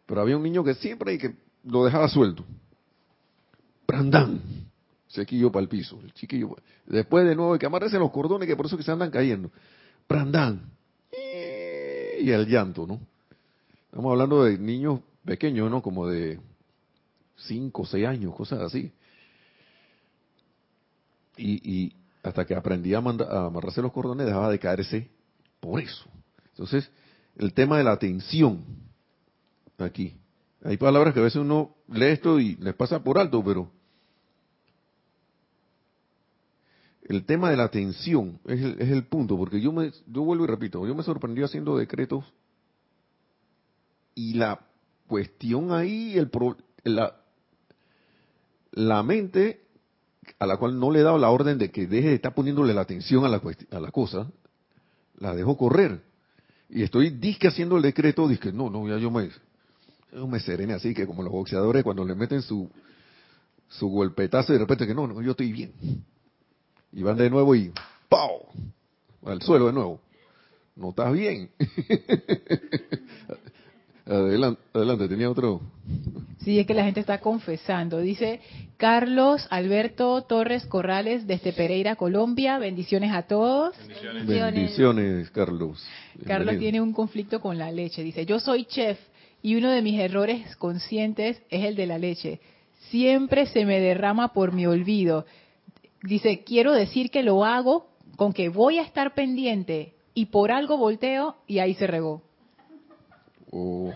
[0.07, 2.45] Pero había un niño que siempre y que lo dejaba suelto.
[3.87, 4.41] Brandán.
[5.09, 5.99] Sequillo para el piso.
[6.03, 6.57] El chiquillo.
[6.87, 9.51] Después de nuevo, que amárrense los cordones, que por eso que se andan cayendo.
[10.07, 10.71] prandán,
[12.21, 13.01] y el llanto, ¿no?
[13.87, 15.83] Estamos hablando de niños pequeños, ¿no?
[15.83, 16.41] Como de
[17.37, 18.93] 5, 6 años, cosas así.
[21.37, 25.09] Y, hasta que aprendí a, a amarrarse los cordones dejaba de caerse
[25.61, 26.05] por eso.
[26.51, 26.91] Entonces,
[27.39, 28.65] el tema de la atención,
[29.79, 30.15] aquí.
[30.65, 33.71] Hay palabras que a veces uno lee esto y les pasa por alto, pero
[37.03, 40.45] el tema de la atención es el, es el punto, porque yo me, yo vuelvo
[40.45, 42.25] y repito, yo me sorprendí haciendo decretos
[44.17, 44.61] y la
[45.07, 46.29] cuestión ahí, el
[46.83, 47.17] la,
[48.73, 49.63] la mente
[50.41, 52.75] a la cual no le he dado la orden de que deje de estar poniéndole
[52.75, 54.29] la atención a la, a la cosa,
[55.19, 56.08] la dejo correr.
[56.71, 59.31] Y estoy disque haciendo el decreto, disque, no, no, ya yo me,
[60.13, 62.71] yo me serene así, que como los boxeadores cuando le meten su,
[63.69, 65.73] su golpetazo y de repente que no, no, yo estoy bien.
[66.93, 67.73] Y van de nuevo y
[68.09, 68.47] ¡pau!
[69.25, 70.01] Al suelo de nuevo.
[70.77, 71.51] No estás bien.
[74.09, 75.61] adelante, adelante, tenía otro.
[76.39, 77.99] Sí, es que la gente está confesando.
[77.99, 78.41] Dice
[78.77, 82.59] Carlos Alberto Torres Corrales desde Pereira, Colombia.
[82.59, 83.77] Bendiciones a todos.
[83.79, 85.87] Bendiciones, Bendiciones Carlos.
[86.25, 88.03] Carlos tiene un conflicto con la leche.
[88.03, 88.99] Dice, yo soy chef
[89.43, 92.41] y uno de mis errores conscientes es el de la leche.
[92.91, 95.27] Siempre se me derrama por mi olvido.
[96.03, 100.79] Dice, quiero decir que lo hago con que voy a estar pendiente y por algo
[100.79, 102.28] volteo y ahí se regó.
[103.51, 103.93] Oh,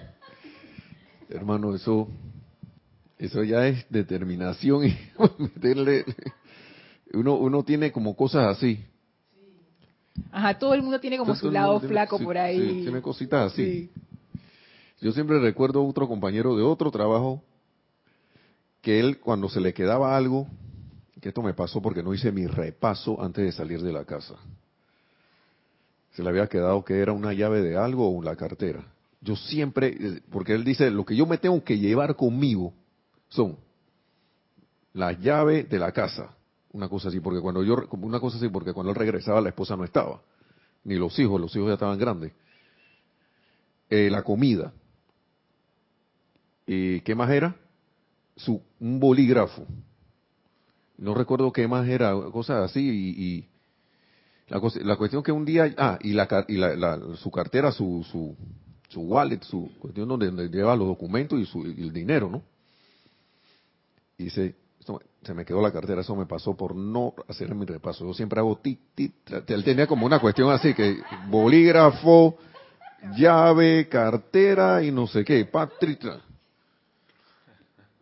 [1.28, 2.08] hermano, eso,
[3.18, 4.96] eso ya es determinación y
[5.38, 6.04] meterle,
[7.12, 8.84] uno, uno tiene como cosas así.
[10.30, 12.76] Ajá, todo el mundo tiene como su lado flaco por ahí.
[12.76, 13.90] Sí, tiene cositas así.
[15.00, 17.42] Yo siempre recuerdo a otro compañero de otro trabajo
[18.80, 20.46] que él cuando se le quedaba algo,
[21.20, 24.34] que esto me pasó porque no hice mi repaso antes de salir de la casa.
[26.12, 28.84] Se le había quedado que era una llave de algo o la cartera.
[29.22, 32.74] Yo siempre, eh, porque él dice, lo que yo me tengo que llevar conmigo
[33.28, 33.56] son
[34.92, 36.36] las llaves de la casa,
[36.72, 39.76] una cosa así, porque cuando yo, una cosa así, porque cuando él regresaba la esposa
[39.76, 40.20] no estaba,
[40.84, 42.32] ni los hijos, los hijos ya estaban grandes.
[43.88, 44.72] Eh, la comida.
[46.66, 47.56] ¿Y qué más era?
[48.36, 49.66] Su, un bolígrafo
[51.02, 53.48] no recuerdo qué más era, cosas así, y,
[54.48, 58.06] la, cosa, la cuestión que un día, ah, y, la, y la, su cartera, su,
[58.10, 58.36] su,
[58.92, 62.42] su wallet, su cuestión donde, lleva los documentos y, su, el dinero, ¿no?
[64.18, 64.54] Y dice,
[65.22, 68.06] se me quedó la cartera, eso me pasó por no hacer mi repaso.
[68.06, 69.14] Yo siempre hago tit, tit,
[69.48, 72.36] él tenía como una cuestión así, que bolígrafo,
[73.16, 76.20] llave, cartera y no sé qué, patrita.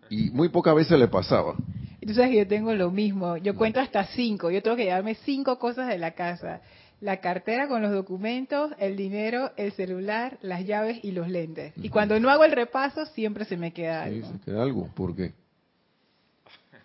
[0.08, 1.54] Y muy pocas veces le pasaba.
[2.00, 3.36] Y tú sabes que yo tengo lo mismo.
[3.36, 4.50] Yo cuento hasta cinco.
[4.50, 6.62] Yo tengo que llevarme cinco cosas de la casa.
[7.00, 11.72] La cartera con los documentos, el dinero, el celular, las llaves y los lentes.
[11.76, 14.28] Y cuando no hago el repaso, siempre se me queda algo.
[14.28, 14.88] Se queda algo.
[14.94, 15.32] ¿Por qué?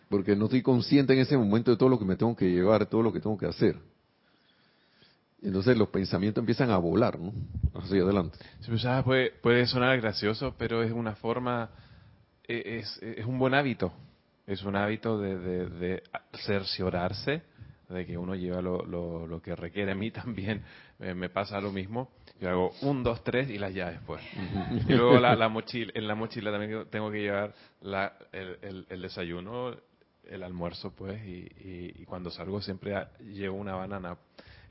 [0.10, 2.86] Porque no estoy consciente en ese momento de todo lo que me tengo que llevar,
[2.86, 3.75] todo lo que tengo que hacer.
[5.41, 7.34] Entonces los pensamientos empiezan a volar, ¿no?
[7.73, 8.38] Hacia adelante.
[8.62, 11.69] Sí, pues, puede, puede sonar gracioso, pero es una forma,
[12.47, 13.91] e, es, es un buen hábito
[14.47, 15.38] es un hábito de,
[15.69, 16.04] de,
[16.45, 17.41] cerciorarse
[17.89, 19.91] de que uno lleva lo, lo, que requiere.
[19.91, 20.63] A mí también
[21.00, 22.12] me pasa lo mismo.
[22.39, 24.21] Yo hago un, dos, tres y las llaves, pues.
[24.88, 29.76] y luego la, mochila, en la mochila también tengo que llevar la, el, el, desayuno,
[30.26, 31.48] el almuerzo, pues, y,
[32.00, 34.17] y, cuando salgo siempre llevo una banana.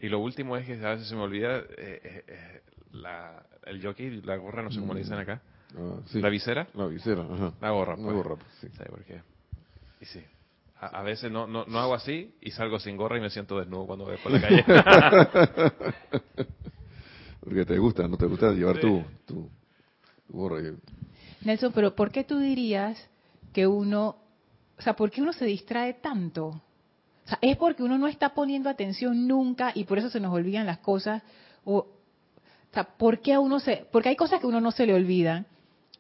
[0.01, 3.83] Y lo último es que a veces se me olvida eh, eh, eh, la, el
[3.83, 5.41] jockey, la gorra, no sé cómo le dicen acá.
[5.77, 6.69] Ah, ¿La visera?
[6.75, 7.55] La visera, ajá.
[7.61, 8.07] La gorra, pues.
[8.07, 8.69] La gorra, pues, sí.
[8.77, 9.23] ¿Sabe por qué?
[10.03, 10.23] sí.
[10.93, 13.87] A, veces no, no, no, hago así y salgo sin gorra y me siento desnudo
[13.87, 14.65] cuando voy por la calle.
[17.41, 19.51] Porque te gusta, no te gusta llevar tu, tu,
[20.29, 20.61] gorra.
[21.43, 22.99] Nelson, pero ¿por qué tú dirías
[23.53, 24.17] que uno,
[24.79, 26.47] o sea, por qué uno se distrae tanto?
[26.47, 30.33] O sea, es porque uno no está poniendo atención nunca y por eso se nos
[30.33, 31.23] olvidan las cosas.
[31.65, 31.89] O, o
[32.73, 33.87] sea, ¿por qué a uno se.?
[33.91, 35.47] Porque hay cosas que uno no se le olvidan.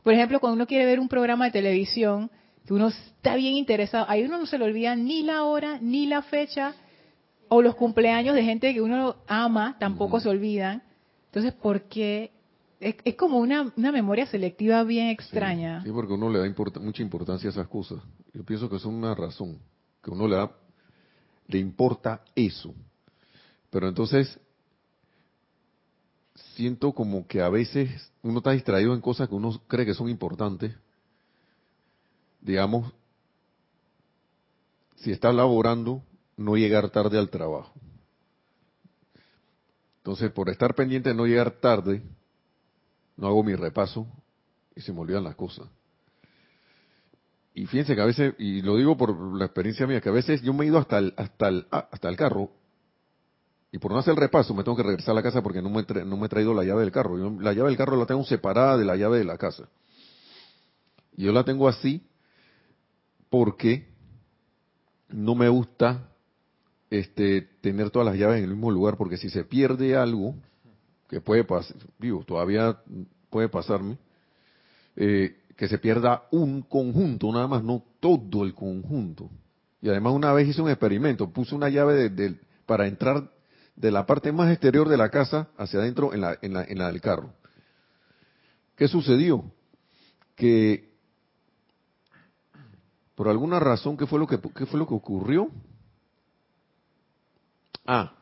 [0.03, 2.31] Por ejemplo, cuando uno quiere ver un programa de televisión,
[2.66, 6.07] que uno está bien interesado, ahí uno no se le olvida ni la hora, ni
[6.07, 6.74] la fecha,
[7.48, 10.83] o los cumpleaños de gente que uno ama, tampoco se olvidan.
[11.27, 12.33] Entonces, ¿por qué?
[12.81, 15.83] Es, como una, una, memoria selectiva bien extraña.
[15.85, 17.98] Sí, porque uno le da mucha importancia a esas cosas.
[18.33, 19.59] Yo pienso que es una razón,
[20.03, 20.50] que uno le da,
[21.46, 22.74] le importa eso.
[23.70, 24.38] Pero entonces,
[26.55, 30.09] siento como que a veces uno está distraído en cosas que uno cree que son
[30.09, 30.74] importantes
[32.44, 32.92] digamos,
[34.96, 36.02] si estás laborando,
[36.37, 37.72] no llegar tarde al trabajo.
[39.96, 42.02] Entonces, por estar pendiente de no llegar tarde,
[43.16, 44.07] no hago mi repaso
[44.76, 45.66] y se me olvidan las cosas.
[47.54, 50.42] Y fíjense que a veces, y lo digo por la experiencia mía, que a veces
[50.42, 52.50] yo me he ido hasta el, hasta el, ah, hasta el carro
[53.70, 55.70] y por no hacer el repaso me tengo que regresar a la casa porque no
[55.70, 57.16] me, no me he traído la llave del carro.
[57.40, 59.68] la llave del carro la tengo separada de la llave de la casa.
[61.16, 62.02] Y yo la tengo así
[63.35, 63.88] porque
[65.09, 66.09] no me gusta
[66.88, 70.37] este, tener todas las llaves en el mismo lugar porque si se pierde algo,
[71.09, 72.79] que puede pasar, digo, todavía
[73.31, 73.99] puede pasarme,
[74.94, 79.29] eh, que se pierda un conjunto, nada más, no todo el conjunto.
[79.83, 82.12] Y además una vez hice un experimento, puse una llave
[82.66, 83.33] para entrar
[83.75, 87.35] de la parte más exterior de la casa hacia adentro en la del carro.
[88.77, 89.51] ¿Qué sucedió?
[90.37, 90.93] Que
[93.14, 95.50] por alguna razón, ¿qué fue lo que, qué fue lo que ocurrió?
[97.87, 98.12] Ah,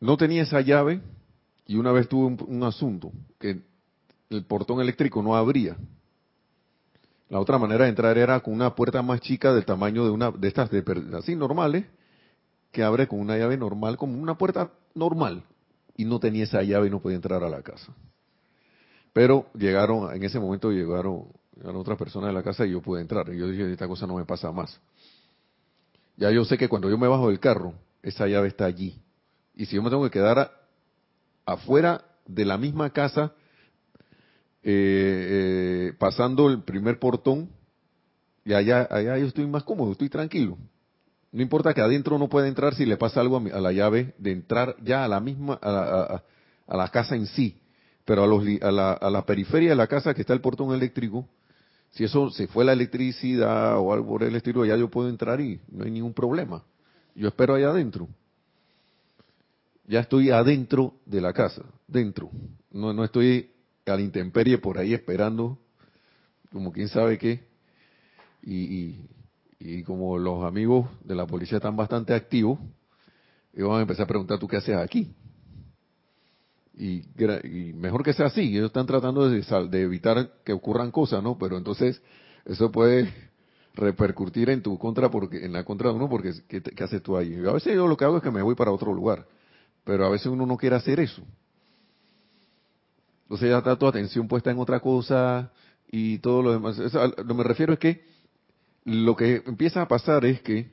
[0.00, 1.00] no tenía esa llave
[1.66, 3.60] y una vez tuve un asunto que
[4.30, 5.76] el portón eléctrico no abría.
[7.28, 10.30] La otra manera de entrar era con una puerta más chica del tamaño de una
[10.30, 10.84] de estas de,
[11.18, 11.86] así normales
[12.70, 15.42] que abre con una llave normal como una puerta normal
[15.96, 17.92] y no tenía esa llave y no podía entrar a la casa.
[19.16, 21.28] Pero llegaron en ese momento llegaron,
[21.64, 23.26] otras personas de la casa y yo pude entrar.
[23.32, 24.78] Y yo dije, esta cosa no me pasa más.
[26.18, 29.00] Ya yo sé que cuando yo me bajo del carro, esa llave está allí.
[29.54, 30.52] Y si yo me tengo que quedar
[31.46, 33.32] afuera de la misma casa
[34.62, 34.68] eh,
[35.30, 37.48] eh, pasando el primer portón,
[38.44, 40.58] y allá, allá yo estoy más cómodo, estoy tranquilo.
[41.32, 44.32] No importa que adentro no pueda entrar si le pasa algo a, la llave de
[44.32, 46.22] entrar ya a la misma, a,
[46.68, 47.62] la casa en sí,
[48.06, 50.72] pero a, los, a, la, a la periferia de la casa que está el portón
[50.72, 51.28] eléctrico,
[51.90, 55.40] si eso se fue la electricidad o algo por el estilo, ya yo puedo entrar
[55.40, 56.62] y no hay ningún problema.
[57.14, 58.08] Yo espero allá adentro.
[59.88, 62.30] Ya estoy adentro de la casa, dentro.
[62.70, 63.50] No, no estoy
[63.86, 65.58] a la intemperie por ahí esperando,
[66.52, 67.44] como quién sabe qué.
[68.42, 69.00] Y,
[69.58, 72.58] y, como los amigos de la policía están bastante activos,
[73.52, 75.12] ellos van a empezar a preguntar, ¿tú qué haces aquí?
[76.76, 77.04] Y,
[77.74, 81.38] mejor que sea así, ellos están tratando de, de evitar que ocurran cosas, ¿no?
[81.38, 82.02] Pero entonces
[82.44, 83.12] eso puede
[83.74, 87.16] repercutir en tu contra porque en la contra de uno porque ¿qué, qué haces tú
[87.16, 87.34] ahí?
[87.46, 89.26] a veces yo lo que hago es que me voy para otro lugar,
[89.84, 91.22] pero a veces uno no quiere hacer eso.
[93.24, 95.50] Entonces ya está tu atención puesta en otra cosa
[95.90, 96.78] y todo lo demás.
[96.78, 98.04] lo que me refiero es que
[98.84, 100.70] lo que empieza a pasar es que,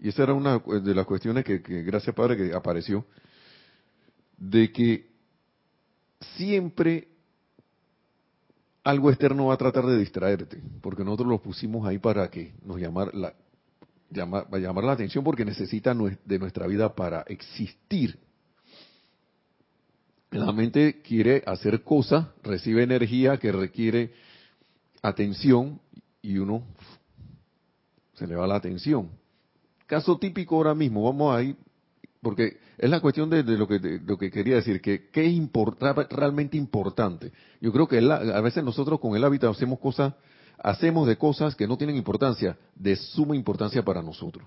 [0.00, 3.04] y esa era una de las cuestiones que, gracias Padre que apareció,
[4.38, 5.09] de que
[6.36, 7.08] siempre
[8.84, 12.78] algo externo va a tratar de distraerte, porque nosotros lo pusimos ahí para que nos
[12.78, 13.34] llamar la,
[14.10, 18.18] llamar, llamar la atención porque necesita de nuestra vida para existir
[20.30, 24.12] la mente quiere hacer cosas, recibe energía que requiere
[25.02, 25.80] atención
[26.22, 26.62] y uno
[28.14, 29.10] se le va la atención.
[29.86, 31.56] Caso típico ahora mismo, vamos ahí,
[32.22, 36.56] porque es la cuestión de, lo, que, lo que quería decir, que qué es realmente
[36.56, 37.32] importante.
[37.60, 40.14] Yo creo que a veces nosotros con el hábito hacemos cosas,
[40.58, 44.46] hacemos de cosas que no tienen importancia, de suma importancia para nosotros.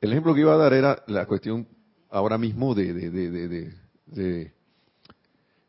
[0.00, 1.66] El ejemplo que iba a dar era la cuestión
[2.10, 4.52] ahora mismo de, de,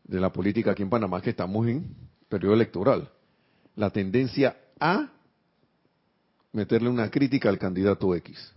[0.04, 1.96] de la política aquí en Panamá, que estamos en
[2.28, 3.10] periodo electoral.
[3.76, 5.10] La tendencia a
[6.52, 8.54] meterle una crítica al candidato X.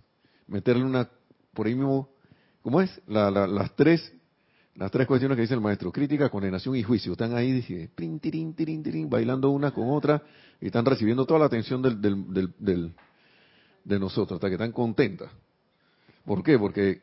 [0.48, 1.09] Meterle una,
[1.57, 2.11] por ahí mismo,
[2.62, 3.01] ¿cómo es?
[3.09, 4.12] las tres
[4.77, 7.90] las tres cuestiones que dice el maestro, crítica, condenación y juicio, están ahí dije,
[9.09, 10.23] bailando una con otra
[10.61, 11.99] y están recibiendo toda la atención del,
[12.59, 12.95] del,
[13.85, 15.31] de nosotros, hasta que están contentas.
[16.27, 16.59] ¿Por qué?
[16.59, 17.01] Porque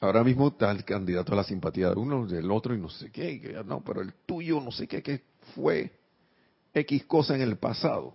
[0.00, 3.10] ahora mismo está el candidato a la simpatía de uno, del otro y no sé
[3.10, 5.22] qué, no, pero el tuyo no sé qué, que
[5.54, 5.90] fue
[6.74, 8.14] X cosa en el pasado.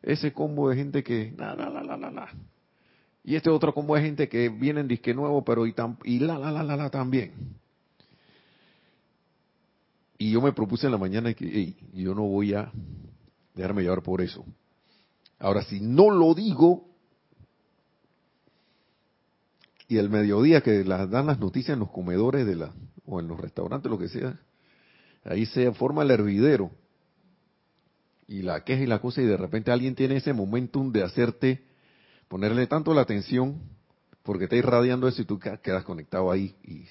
[0.00, 2.28] Ese combo de gente que, la, la, la, la, la,
[3.26, 5.74] Y este otro combo de gente que viene en disque nuevo, pero y,
[6.04, 7.32] y la, la, la, la, la también.
[10.16, 12.70] Y yo me propuse en la mañana que yo no voy a
[13.52, 14.44] dejarme llevar por eso.
[15.40, 16.86] Ahora, si no lo digo,
[19.88, 22.72] y el mediodía que las dan las noticias en los comedores de la,
[23.06, 24.38] o en los restaurantes, lo que sea,
[25.24, 26.70] ahí se forma el hervidero
[28.28, 31.66] y la queja y la cosa y de repente alguien tiene ese momentum de hacerte
[32.28, 33.60] ponerle tanto la atención
[34.22, 36.84] porque está irradiando eso y tú quedas conectado ahí y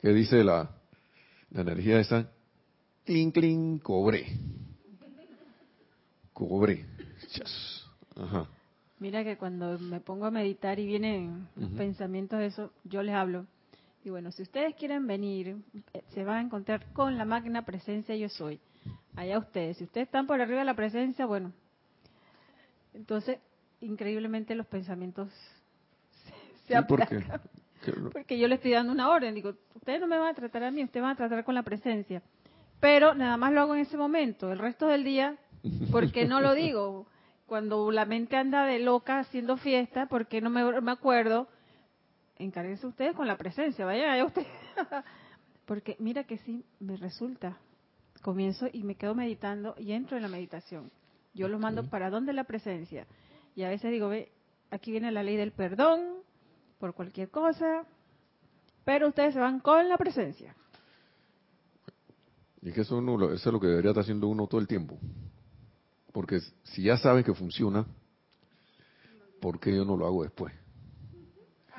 [0.00, 0.70] ¿qué dice la,
[1.50, 2.30] la energía esa?
[3.04, 4.26] Clink, clink, cobre.
[6.32, 6.86] Cobre.
[8.16, 8.46] Ajá.
[8.98, 13.46] Mira que cuando me pongo a meditar y vienen pensamientos de eso, yo les hablo.
[14.04, 15.56] Y bueno, si ustedes quieren venir,
[15.92, 18.60] eh, se van a encontrar con la máquina presencia yo soy.
[19.16, 19.78] Allá ustedes.
[19.78, 21.52] Si ustedes están por arriba de la presencia, bueno.
[22.94, 23.38] Entonces,
[23.80, 25.30] increíblemente los pensamientos
[26.66, 26.76] se, se
[28.12, 29.34] Porque yo le estoy dando una orden.
[29.34, 31.62] Digo, ustedes no me van a tratar a mí, ustedes van a tratar con la
[31.62, 32.22] presencia.
[32.80, 34.52] Pero nada más lo hago en ese momento.
[34.52, 35.36] El resto del día,
[35.92, 37.06] ¿por qué no lo digo?
[37.46, 41.48] Cuando la mente anda de loca haciendo fiesta, ¿por qué no me, me acuerdo?
[42.36, 44.48] Encárguense ustedes con la presencia, vayan allá ustedes.
[45.66, 47.58] Porque mira que sí, me resulta.
[48.22, 50.90] Comienzo y me quedo meditando y entro en la meditación.
[51.34, 53.06] Yo los mando para dónde la presencia.
[53.54, 54.32] Y a veces digo, ve,
[54.70, 56.00] aquí viene la ley del perdón
[56.78, 57.84] por cualquier cosa,
[58.84, 60.54] pero ustedes se van con la presencia.
[62.62, 63.00] Y que eso,
[63.32, 64.98] eso es lo que debería estar haciendo uno todo el tiempo.
[66.12, 67.86] Porque si ya sabes que funciona,
[69.40, 70.52] ¿por qué yo no lo hago después?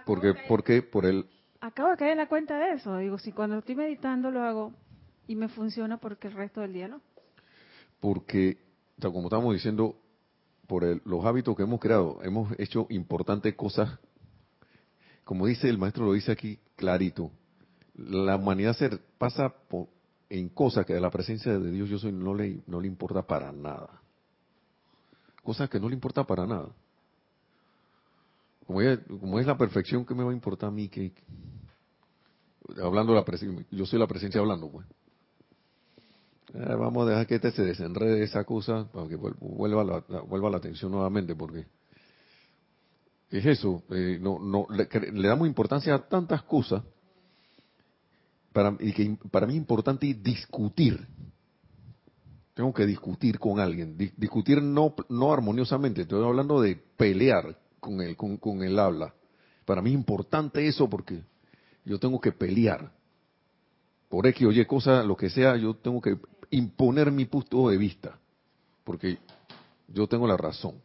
[0.06, 1.30] Porque, porque por el...
[1.60, 2.98] Acabo de caer en la cuenta de eso.
[2.98, 4.74] Digo, si cuando estoy meditando lo hago
[5.28, 7.02] y me funciona, porque el resto del día no?
[8.00, 8.58] Porque,
[9.00, 9.96] como estamos diciendo,
[10.68, 14.00] por los hábitos que hemos creado, hemos hecho importantes cosas.
[15.24, 17.32] Como dice el maestro, lo dice aquí clarito.
[17.96, 19.88] La humanidad se pasa por,
[20.30, 23.22] en cosas que de la presencia de Dios yo soy no le, no le importa
[23.22, 24.02] para nada.
[25.44, 26.70] Cosas que no le importa para nada.
[28.66, 28.80] Como,
[29.20, 30.88] como es la perfección, ¿qué me va a importar a mí?
[30.88, 31.12] Que,
[32.82, 34.88] hablando de la presencia, yo soy la presencia hablando, pues.
[36.54, 40.50] Eh, vamos a dejar que este se desenrede esa cosa para que vuelva la, vuelva
[40.50, 41.66] la atención nuevamente, porque
[43.30, 46.84] es eso, eh, no, no, le, damos importancia a tantas cosas
[48.52, 51.08] para, y que para mí es importante discutir.
[52.54, 53.98] Tengo que discutir con alguien.
[54.18, 59.14] discutir no, no armoniosamente, estoy hablando de pelear con el, con, con el habla.
[59.64, 61.24] Para mí es importante eso porque
[61.86, 62.92] yo tengo que pelear.
[64.10, 66.18] Por X, oye, cosa, lo que sea, yo tengo que
[66.52, 68.18] imponer mi punto de vista.
[68.84, 69.18] Porque
[69.88, 70.76] yo tengo la razón.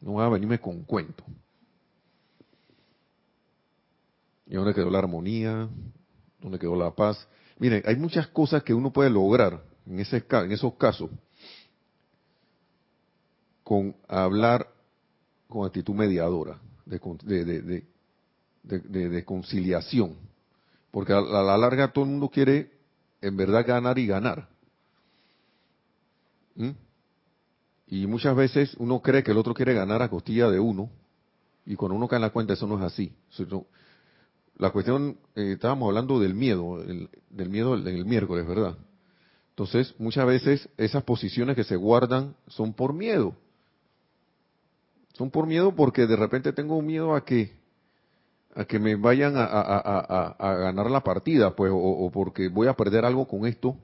[0.00, 1.24] No voy a venirme con cuento.
[4.46, 5.68] ¿Y dónde quedó la armonía?
[6.40, 7.26] donde quedó la paz.
[7.58, 11.10] Miren, hay muchas cosas que uno puede lograr en, ese, en esos casos
[13.62, 14.68] con hablar
[15.48, 17.84] con actitud mediadora, de,
[18.62, 20.16] de, conciliación.
[20.90, 22.70] Porque a la, larga todo el mundo quiere
[23.20, 24.48] en verdad ganar y ganar.
[26.60, 26.70] ¿Mm?
[27.86, 30.90] Y muchas veces uno cree que el otro quiere ganar a costilla de uno,
[31.64, 33.12] y cuando uno cae en la cuenta eso no es así.
[34.56, 36.84] La cuestión, eh, estábamos hablando del miedo,
[37.30, 38.76] del miedo en el miércoles, ¿verdad?
[39.50, 43.34] Entonces, muchas veces esas posiciones que se guardan son por miedo.
[45.14, 47.58] Son por miedo porque de repente tengo miedo a que
[48.54, 53.26] a que me vayan a, ganar la partida, pues, o, porque voy a perder algo
[53.26, 53.76] con esto,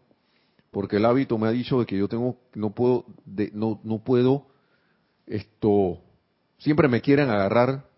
[0.77, 4.05] porque el hábito me ha dicho de que yo tengo, no puedo, de, no, no
[4.05, 4.47] puedo,
[5.27, 6.03] esto,
[6.59, 7.89] siempre me quieren agarrar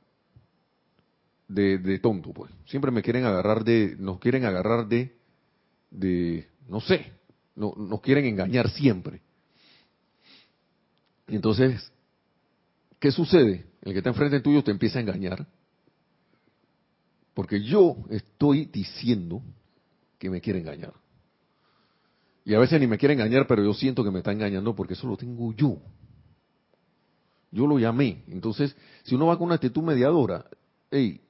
[1.49, 2.53] de, tonto, pues.
[2.67, 5.13] Siempre me quieren agarrar de, nos quieren agarrar de,
[5.91, 7.11] de, no sé,
[7.57, 9.23] no, nos quieren engañar siempre.
[11.27, 11.91] Y entonces,
[13.01, 13.67] ¿qué sucede?
[13.83, 15.49] El que está enfrente tuyo te empieza a engañar.
[17.35, 19.43] Porque yo estoy diciendo
[20.17, 20.93] que me quiere engañar.
[22.49, 24.95] Y a veces ni me quiere engañar, pero yo siento que me está engañando porque
[24.95, 25.77] eso lo tengo yo.
[27.53, 28.25] Yo lo llamé.
[28.27, 28.75] Entonces,
[29.05, 30.47] si uno va con una actitud mediadora,
[30.91, 31.21] hey,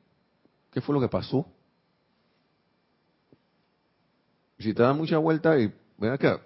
[0.71, 1.47] ¿Qué fue lo que pasó?
[4.59, 6.41] Si te da mucha vuelta y ven acá,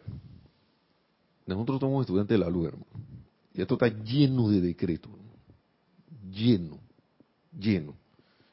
[1.47, 2.87] nosotros somos estudiantes de la luz, hermano.
[3.55, 5.12] Y esto está lleno de decretos.
[6.31, 6.79] Lleno,
[7.59, 7.95] lleno.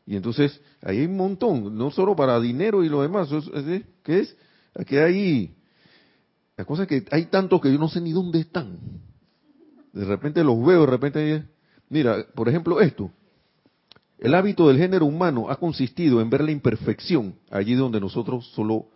[0.05, 3.29] Y entonces, ahí hay un montón, no solo para dinero y lo demás.
[4.03, 4.35] ¿Qué es?
[4.73, 5.55] Aquí hay.
[6.59, 8.77] La cosa es que hay tantos que yo no sé ni dónde están.
[9.93, 11.45] De repente los veo, de repente.
[11.87, 13.09] Mira, por ejemplo, esto.
[14.17, 18.87] El hábito del género humano ha consistido en ver la imperfección allí donde nosotros solo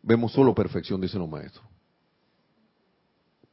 [0.00, 1.64] vemos solo perfección, dicen los maestros.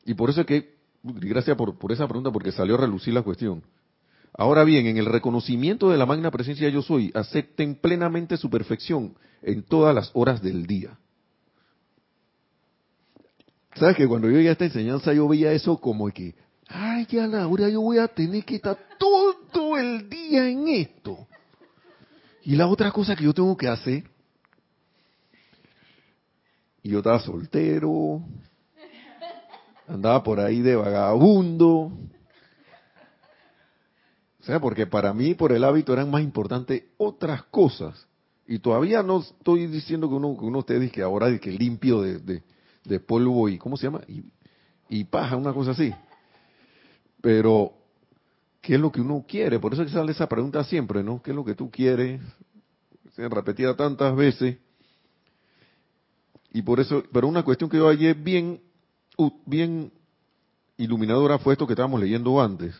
[0.05, 3.23] Y por eso es que, gracias por, por esa pregunta, porque salió a relucir la
[3.23, 3.63] cuestión.
[4.37, 9.15] Ahora bien, en el reconocimiento de la magna presencia yo soy, acepten plenamente su perfección
[9.41, 10.99] en todas las horas del día.
[13.75, 16.33] ¿Sabes que cuando yo oía esta enseñanza yo veía eso como que,
[16.67, 21.27] ay, ya ahora yo voy a tener que estar todo el día en esto.
[22.43, 24.03] Y la otra cosa que yo tengo que hacer,
[26.83, 28.21] y yo estaba soltero,
[29.87, 31.91] andaba por ahí de vagabundo,
[34.39, 38.07] O sea, porque para mí, por el hábito, eran más importantes otras cosas.
[38.47, 42.43] Y todavía no estoy diciendo que uno, que uno esté que ahora que limpio de,
[42.99, 44.01] polvo y, ¿cómo se llama?
[44.89, 45.93] Y, paja, una cosa así.
[47.21, 47.73] Pero,
[48.61, 49.59] ¿qué es lo que uno quiere?
[49.59, 51.21] Por eso sale esa pregunta siempre, ¿no?
[51.21, 52.21] ¿Qué es lo que tú quieres?
[53.15, 54.57] Se repetida tantas veces.
[56.53, 58.61] Y por eso, pero una cuestión que yo hallé bien,
[59.45, 59.91] bien
[60.77, 62.75] iluminadora fue esto que estábamos leyendo antes.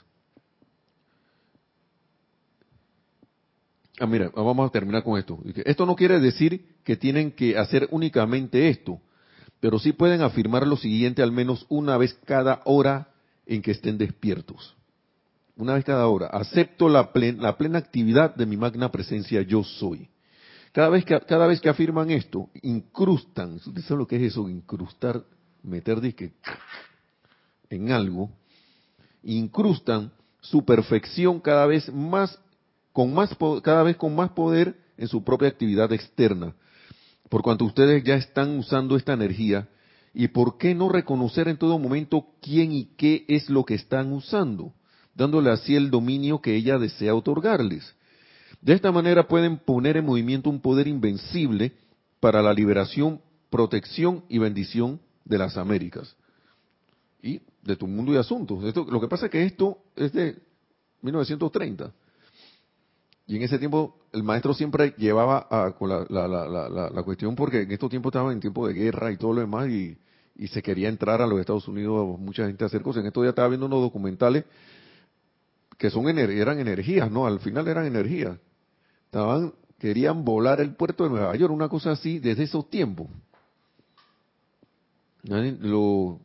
[3.99, 5.39] Ah, mira, vamos a terminar con esto.
[5.64, 8.99] Esto no quiere decir que tienen que hacer únicamente esto,
[9.66, 13.07] pero sí pueden afirmar lo siguiente al menos una vez cada hora
[13.47, 14.76] en que estén despiertos.
[15.55, 16.28] Una vez cada hora.
[16.28, 17.09] Acepto la,
[17.39, 20.07] la plena actividad de mi magna presencia yo soy.
[20.72, 24.47] Cada vez que, cada vez que afirman esto, incrustan, ¿ustedes saben lo que es eso?
[24.47, 25.24] Incrustar,
[25.63, 26.34] meter disque
[27.72, 28.30] en algo,
[29.24, 30.11] incrustan
[30.41, 32.39] su perfección cada vez más
[32.93, 36.53] con más, cada vez con más poder en su propia actividad externa,
[37.30, 39.67] por cuanto ustedes ya están usando esta energía,
[40.13, 44.13] y por qué no reconocer en todo momento quién y qué es lo que están
[44.13, 44.73] usando,
[45.13, 47.95] dándole así el dominio que ella desea otorgarles.
[48.61, 51.73] De esta manera pueden poner en movimiento un poder invencible
[52.21, 56.15] para la liberación, protección y bendición de las Américas
[57.21, 58.63] y de tu mundo y asuntos.
[58.76, 60.38] lo que pasa es que esto es de
[61.01, 61.91] 1930
[63.28, 67.71] y en ese tiempo el maestro siempre llevaba a, con la, la, cuestión porque en
[67.71, 69.97] estos tiempos estaban en tiempo de guerra y todo lo demás y,
[70.47, 73.01] se quería entrar a los Estados Unidos mucha gente a hacer cosas.
[73.01, 74.43] En estos días estaba viendo unos documentales
[75.78, 77.26] que son eran energías, ¿no?
[77.26, 78.38] Al final eran energías.
[79.05, 83.07] Estaban, querían volar el puerto de Nueva York, una cosa así, desde esos tiempos.
[85.23, 86.19] Lo,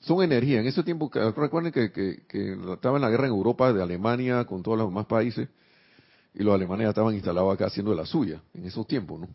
[0.00, 0.60] son energías.
[0.60, 4.64] En ese tiempo, recuerden que, que, estaba en la guerra en Europa de Alemania con
[4.64, 5.48] todos los demás países
[6.34, 9.28] y los alemanes ya estaban instalados acá haciendo la suya en esos tiempos, ¿no?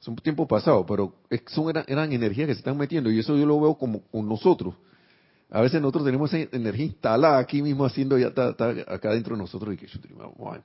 [0.00, 1.14] Son tiempos pasados, pero
[1.48, 4.26] son eran, eran energías que se están metiendo y eso yo lo veo como con
[4.26, 4.74] nosotros.
[5.50, 9.42] A veces nosotros tenemos esa energía instalada aquí mismo haciendo ya está, acá dentro de
[9.42, 10.62] nosotros y que vamos a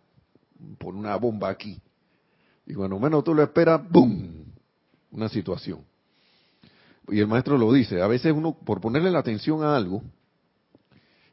[0.86, 1.82] una bomba aquí.
[2.66, 4.46] Y cuando menos tú lo esperas, ¡boom!
[5.12, 5.84] Una situación.
[7.10, 10.02] Y el maestro lo dice, a veces uno, por ponerle la atención a algo,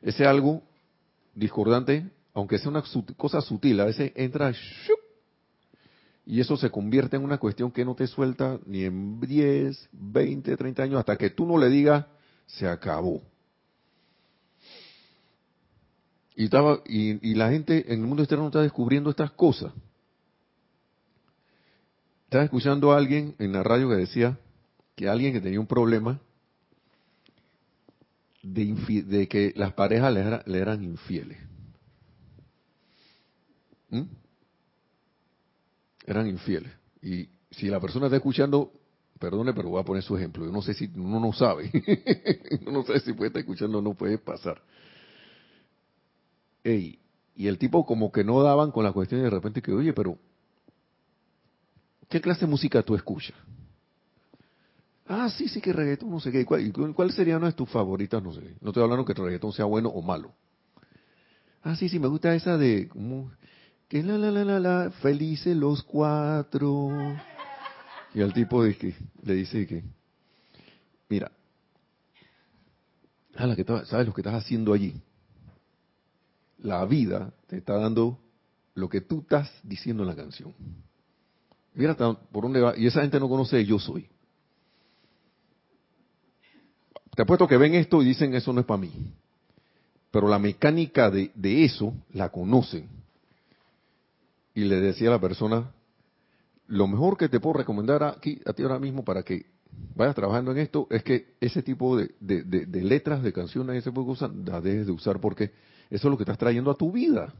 [0.02, 0.62] ese algo
[1.34, 2.82] discordante aunque sea una
[3.16, 4.52] cosa sutil, a veces entra
[6.24, 10.56] y eso se convierte en una cuestión que no te suelta ni en 10, 20,
[10.56, 12.06] 30 años hasta que tú no le digas
[12.46, 13.22] se acabó.
[16.34, 19.72] Y, estaba, y, la gente en el mundo externo está descubriendo estas cosas.
[22.24, 24.38] Estaba escuchando a alguien en la radio que decía
[24.94, 26.20] que alguien que tenía un problema
[28.42, 30.12] de, que las parejas
[30.46, 31.51] le eran infieles.
[36.06, 36.72] Eran infieles.
[37.02, 38.72] Y si la persona está escuchando,
[39.18, 40.44] perdone, pero voy a poner su ejemplo.
[40.44, 41.70] Yo no sé si uno no sabe.
[42.62, 44.62] uno no sabe si puede estar escuchando o no puede pasar.
[46.64, 46.98] y
[47.36, 50.18] el tipo como que no daban con la cuestión y de repente que, oye, pero
[52.08, 53.36] ¿qué clase de música tú escuchas?
[55.06, 56.44] Ah, sí, sí, que reggaetón, no sé qué.
[56.44, 58.22] ¿Cuál, cuál sería una de tus favoritas?
[58.22, 58.56] No sé.
[58.60, 60.32] No estoy hablando que el reggaetón sea bueno o malo.
[61.62, 62.88] Ah, sí, sí, me gusta esa de...
[63.92, 67.14] Que la la la la la, felices los cuatro.
[68.14, 69.84] Y al tipo de le dice que,
[71.10, 71.30] mira,
[73.36, 74.98] ¿sabes lo que estás haciendo allí?
[76.60, 78.18] La vida te está dando
[78.74, 80.54] lo que tú estás diciendo en la canción.
[81.74, 82.74] Mira por dónde va.
[82.74, 84.08] Y esa gente no conoce yo soy.
[87.14, 89.12] Te apuesto que ven esto y dicen eso no es para mí.
[90.10, 93.01] Pero la mecánica de, de eso la conocen
[94.54, 95.72] y le decía a la persona,
[96.66, 99.46] lo mejor que te puedo recomendar aquí, a ti ahora mismo para que
[99.94, 104.02] vayas trabajando en esto es que ese tipo de, de, letras, de canciones, ese tipo
[104.02, 105.52] de cosas, las dejes de usar porque
[105.90, 107.34] eso es lo que estás trayendo a tu vida.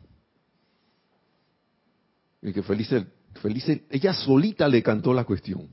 [2.43, 3.07] Y que Felice,
[3.41, 5.69] Felice, ella solita le cantó la cuestión.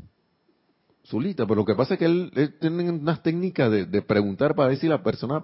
[1.03, 4.69] Solita, pero lo que pasa es que él, tiene unas técnicas de, de preguntar para
[4.69, 5.43] ver si la persona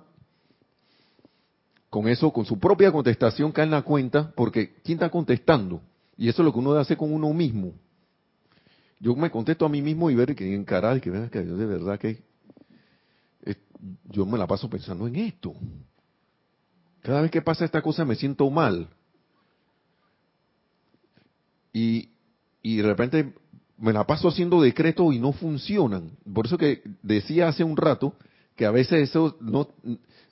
[1.96, 5.82] con eso, con su propia contestación cae en la cuenta, porque ¿quién está contestando?
[6.18, 7.72] Y eso es lo que uno hace con uno mismo.
[9.00, 11.66] Yo me contesto a mí mismo y ver que encarar que vean que yo de
[11.66, 12.22] verdad que
[14.10, 15.54] yo me la paso pensando en esto.
[17.02, 18.90] Cada vez que pasa esta cosa me siento mal.
[21.72, 22.10] Y,
[22.62, 23.34] y de repente
[23.78, 26.12] me la paso haciendo decretos y no funcionan.
[26.34, 28.16] Por eso que decía hace un rato
[28.58, 29.70] que a veces eso no,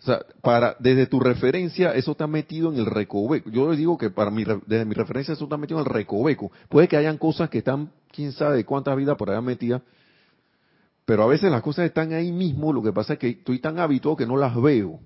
[0.03, 3.49] o sea, para, desde tu referencia, eso está metido en el recoveco.
[3.49, 6.51] Yo les digo que para mi, desde mi referencia, eso está metido en el recoveco.
[6.67, 9.81] Puede que hayan cosas que están, quién sabe cuántas vidas por allá metidas,
[11.05, 13.79] pero a veces las cosas están ahí mismo, lo que pasa es que estoy tan
[13.79, 14.99] habituado que no las veo.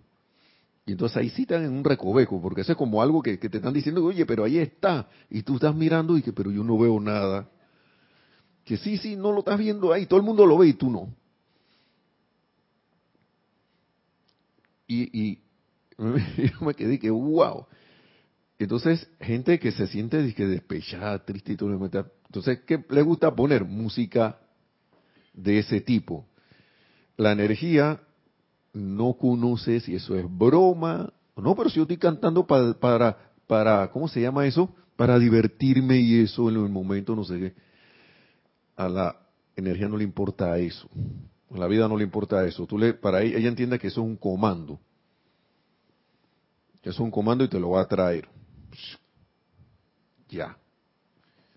[0.87, 3.57] Y entonces ahí sí están en un recoveco, porque eso es como algo que, te
[3.57, 5.07] están diciendo, oye, pero ahí está.
[5.29, 7.47] Y tú estás mirando y que, pero yo no veo nada.
[8.65, 10.89] Que sí, sí, no lo estás viendo ahí, todo el mundo lo ve y tú
[10.89, 11.13] no.
[14.87, 15.39] Y, y
[15.97, 17.65] yo me quedé que, wow.
[18.59, 21.73] Entonces, gente que se siente que despechada, triste y todo.
[21.73, 23.65] Entonces, ¿qué le gusta poner?
[23.65, 24.39] Música
[25.33, 26.25] de ese tipo.
[27.17, 28.01] La energía
[28.73, 33.91] no conoce si eso es broma no, pero si yo estoy cantando para, para, para,
[33.91, 34.73] ¿cómo se llama eso?
[34.95, 37.53] Para divertirme y eso en el momento, no sé qué.
[38.75, 39.15] A la
[39.55, 40.89] energía no le importa eso.
[41.51, 42.65] La vida no le importa eso.
[42.65, 44.79] Tú le, para ella, ella entiende que eso es un comando.
[46.81, 48.27] Que es un comando y te lo va a traer.
[50.29, 50.57] Ya.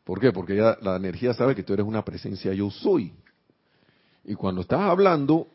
[0.04, 0.32] ¿Por qué?
[0.32, 3.12] Porque ya la energía sabe que tú eres una presencia yo soy.
[4.24, 5.48] Y cuando estás hablando,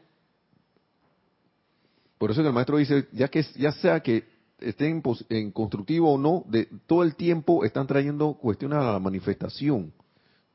[2.18, 4.24] por eso que el maestro dice, ya que ya sea que
[4.60, 9.94] estén en, constructivo o no, de todo el tiempo están trayendo cuestiones a la manifestación.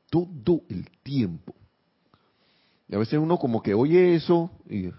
[0.09, 1.55] Todo el tiempo.
[2.91, 4.91] Y a veces uno como que oye eso y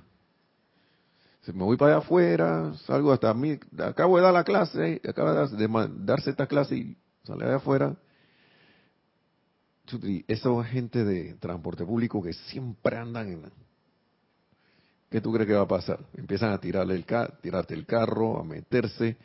[1.43, 5.34] se me voy para allá afuera, salgo hasta mí, acabo de dar la clase, acabo
[5.34, 7.95] de darse esta clase y sale allá afuera
[10.26, 13.53] esa gente de transporte público que siempre andan en...
[15.11, 15.99] ¿Qué tú crees que va a pasar?
[16.16, 17.05] Empiezan a tirarle el
[17.43, 19.18] tirarte el carro, a meterse.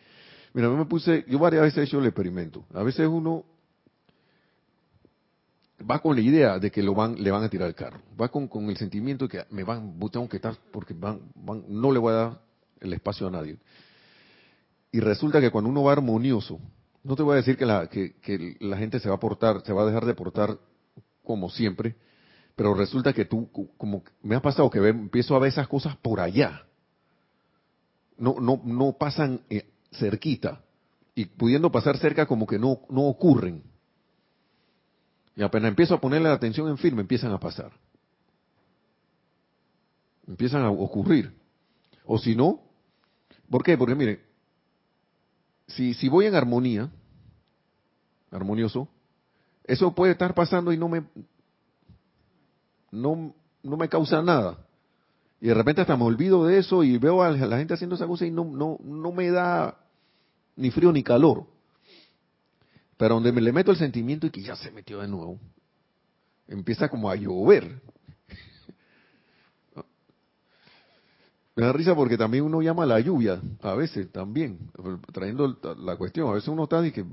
[0.54, 2.66] Mira, yo me puse, yo varias veces he hecho el experimento.
[2.74, 3.46] A veces uno
[5.80, 8.00] va con la idea de que lo van, le van a tirar el carro.
[8.20, 11.64] Va con, con el sentimiento de que me van, tengo que estar porque van, van,
[11.68, 12.42] no le voy a dar
[12.80, 13.58] el espacio a nadie.
[14.92, 16.60] Y resulta que cuando uno va armonioso,
[17.04, 19.74] no te voy a decir que la, que, la gente se va a portar, se
[19.74, 20.58] va a dejar de portar
[21.24, 21.96] como siempre,
[22.56, 26.20] pero resulta que tú, como me ha pasado que empiezo a ver esas cosas por
[26.20, 26.66] allá.
[28.18, 30.64] No, no, no pasan eh, cerquita.
[31.14, 33.62] Y pudiendo pasar cerca como que no, no ocurren.
[35.38, 37.72] Y apenas empiezo a ponerle la atención en firme, empiezan a pasar.
[40.28, 41.32] Empiezan a ocurrir.
[42.06, 42.60] O si no,
[43.48, 43.78] ¿por qué?
[43.78, 44.26] Porque mire,
[45.68, 46.90] si, si voy en armonía,
[48.32, 48.88] armonioso,
[49.64, 51.04] eso puede estar pasando y no me,
[52.90, 54.58] no, no me causa nada.
[55.40, 58.08] Y de repente hasta me olvido de eso y veo a la gente haciendo esa
[58.08, 59.78] cosa y no, no, no me da
[60.56, 61.46] ni frío ni calor.
[62.98, 65.40] Pero donde me le meto el sentimiento y que ya se metió de nuevo,
[66.48, 67.80] empieza como a llover.
[71.56, 74.72] Me da risa porque también uno llama a la lluvia, a veces también,
[75.12, 76.30] trayendo la cuestión.
[76.30, 77.06] A veces uno está y que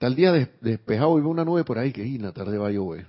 [0.00, 2.72] el día despejado y ve una nube por ahí que en la tarde va a
[2.72, 3.06] llover.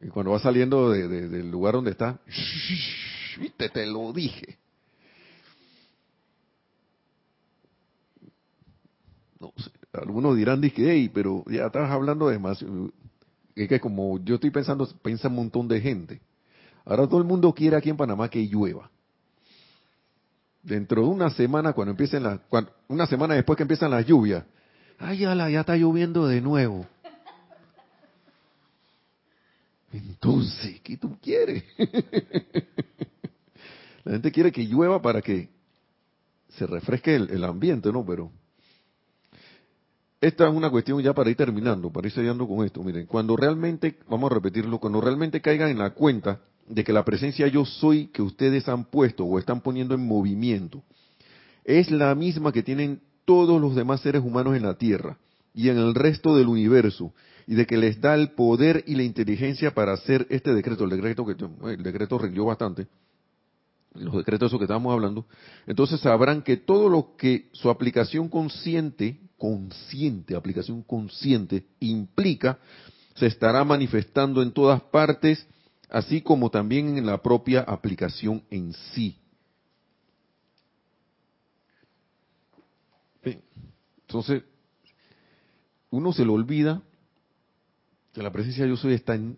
[0.00, 2.20] Y cuando va saliendo del lugar donde está,
[3.40, 4.58] viste, te lo dije.
[9.40, 9.52] No
[9.92, 12.64] algunos dirán, dije, hey, pero ya estás hablando de más.
[13.54, 16.20] Es que como yo estoy pensando, piensa un montón de gente.
[16.84, 18.90] Ahora todo el mundo quiere aquí en Panamá que llueva.
[20.62, 22.40] Dentro de una semana, cuando empiecen las,
[22.88, 24.44] una semana después que empiezan las lluvias,
[24.98, 26.86] ay, ya, ya está lloviendo de nuevo.
[29.92, 31.64] Entonces, ¿qué tú quieres?
[34.04, 35.48] La gente quiere que llueva para que
[36.50, 38.04] se refresque el, el, ambiente, ¿no?
[38.04, 38.30] Pero
[40.26, 42.82] esta es una cuestión ya para ir terminando, para ir sellando con esto.
[42.82, 47.04] Miren, cuando realmente, vamos a repetirlo, cuando realmente caigan en la cuenta de que la
[47.04, 50.82] presencia yo soy que ustedes han puesto o están poniendo en movimiento
[51.64, 55.18] es la misma que tienen todos los demás seres humanos en la Tierra
[55.54, 57.12] y en el resto del universo
[57.46, 60.90] y de que les da el poder y la inteligencia para hacer este decreto, el
[60.90, 61.36] decreto que
[61.72, 62.88] el decreto rindió bastante,
[63.94, 65.26] los decretos esos que estamos hablando,
[65.66, 72.58] entonces sabrán que todo lo que su aplicación consciente, consciente, aplicación consciente implica,
[73.14, 75.46] se estará manifestando en todas partes
[75.88, 79.18] así como también en la propia aplicación en sí.
[83.22, 84.44] Entonces,
[85.90, 86.82] uno se le olvida
[88.12, 89.36] que la presencia de yo soy está en,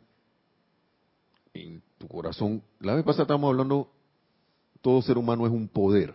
[1.96, 2.62] tu corazón.
[2.78, 3.90] La vez pasada estábamos hablando,
[4.80, 6.14] todo ser humano es un poder.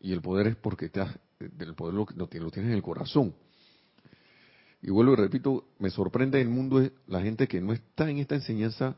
[0.00, 1.00] Y el poder es porque te
[1.40, 3.34] el poder lo, lo, tienes en el corazón.
[4.82, 8.36] Y vuelvo y repito, me sorprende el mundo la gente que no está en esta
[8.36, 8.96] enseñanza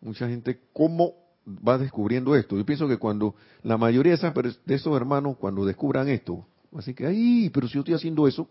[0.00, 1.14] mucha gente, ¿cómo
[1.46, 2.56] va descubriendo esto.
[2.56, 7.06] Yo pienso que cuando la mayoría de, de esos hermanos, cuando descubran esto, así que,
[7.06, 8.48] ay, pero si yo estoy haciendo eso,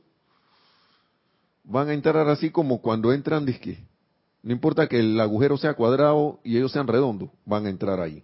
[1.63, 3.83] van a entrar así como cuando entran, disque.
[4.43, 8.23] No importa que el agujero sea cuadrado y ellos sean redondos, van a entrar ahí.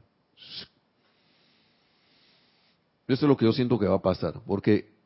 [3.08, 4.97] Eso es lo que yo siento que va a pasar, porque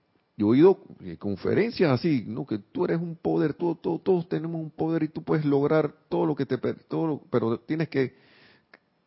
[0.41, 2.47] yo he oído eh, conferencias así, ¿no?
[2.47, 6.35] Que tú eres un poder, todos tenemos un poder y tú puedes lograr todo lo
[6.35, 8.15] que te, todo pero tienes que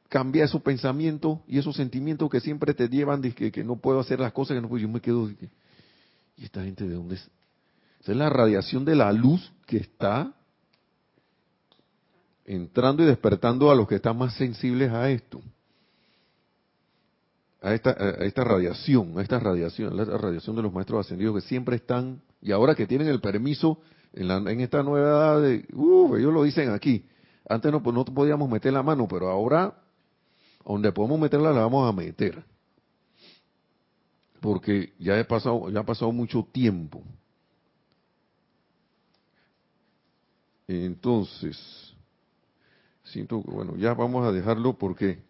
[0.08, 4.20] cambiar esos pensamientos y esos sentimientos que siempre te llevan de que, no puedo hacer
[4.20, 4.82] las cosas que no puedo.
[4.82, 7.28] Yo me quedo, ¿y esta gente de dónde es?
[8.00, 10.32] Esa es la radiación de la luz que está
[12.44, 15.42] entrando y despertando a los que están más sensibles a esto
[17.64, 21.48] a esta, a esta radiación, a esta radiación, la radiación de los maestros ascendidos que
[21.48, 23.80] siempre están, y ahora que tienen el permiso
[24.12, 27.06] en, la, en esta nueva edad de, uh, ellos lo dicen aquí,
[27.48, 29.82] antes no, no podíamos meter la mano, pero ahora,
[30.62, 32.44] donde podemos meterla, la vamos a meter.
[34.42, 37.02] Porque ya he pasado, ya ha pasado mucho tiempo.
[40.68, 41.58] Entonces,
[43.04, 45.22] siento que, bueno, ya vamos a dejarlo porque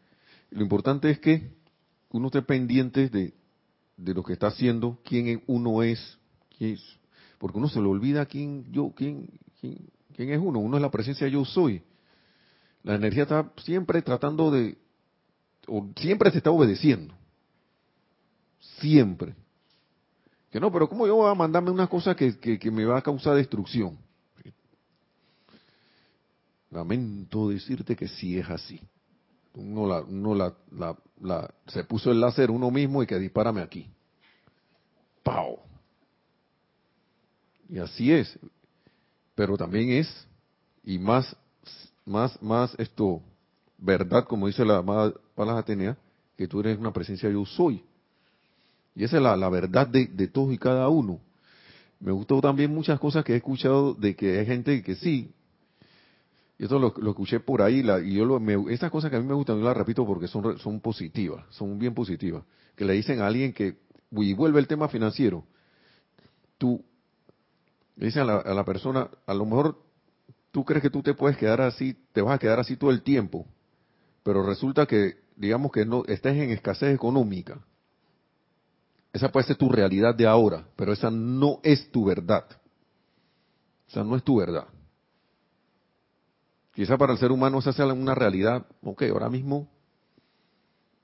[0.51, 1.63] lo importante es que
[2.16, 3.34] uno esté pendiente de,
[3.96, 6.16] de lo que está haciendo, quién uno es,
[7.38, 9.28] porque uno se le olvida quién yo, quién,
[9.60, 11.82] quién, quién es uno, uno es la presencia yo soy.
[12.84, 14.78] La energía está siempre tratando de,
[15.66, 17.12] o siempre se está obedeciendo,
[18.78, 19.34] siempre.
[20.52, 22.98] Que no, pero ¿cómo yo voy a mandarme una cosa que, que, que me va
[22.98, 23.98] a causar destrucción?
[26.70, 28.80] Lamento decirte que sí es así.
[29.55, 30.55] Uno, la, uno la,
[31.20, 33.88] la, se puso el láser uno mismo y que dispárame aquí.
[35.22, 35.59] ¡Pau!
[37.68, 38.38] Y así es.
[39.34, 40.26] Pero también es,
[40.84, 41.36] y más,
[42.05, 43.22] más, más esto,
[43.78, 45.96] verdad, como dice la amada Palas Atenea,
[46.36, 47.82] que tú eres una presencia yo soy.
[48.94, 51.20] Y esa es la, la verdad de, de, todos y cada uno.
[51.98, 55.32] Me gustó también muchas cosas que he escuchado de que hay gente que sí,
[56.66, 59.26] eso lo, escuché por ahí, la, y yo lo, me, estas cosas que a mí
[59.26, 62.44] me gustan, yo las repito porque son, son positivas, son bien positivas.
[62.74, 63.76] Que le dicen a alguien que,
[64.10, 65.44] y vuelve el tema financiero,
[66.58, 66.82] tú,
[67.96, 69.78] le dicen a la, persona, a lo mejor
[70.50, 73.02] tú crees que tú te puedes quedar así, te vas a quedar así todo el
[73.02, 73.46] tiempo,
[74.22, 77.60] pero resulta que, digamos que no, estés en escasez económica.
[79.12, 82.44] Esa puede ser tu realidad de ahora, pero esa no es tu verdad.
[83.86, 84.66] O sea, no es tu verdad.
[86.75, 89.68] Quizá para el ser humano esa sea una realidad, ok, ahora mismo,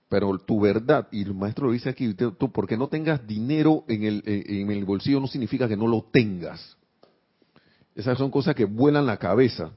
[0.09, 4.03] pero tu verdad, y el maestro lo dice aquí, tú porque no tengas dinero en
[4.03, 6.77] el, en el bolsillo no significa que no lo tengas.
[7.95, 9.71] Esas son cosas que vuelan la cabeza.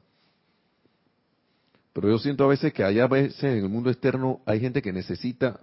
[1.94, 4.82] Pero yo siento a veces que allá a veces en el mundo externo hay gente
[4.82, 5.60] que necesita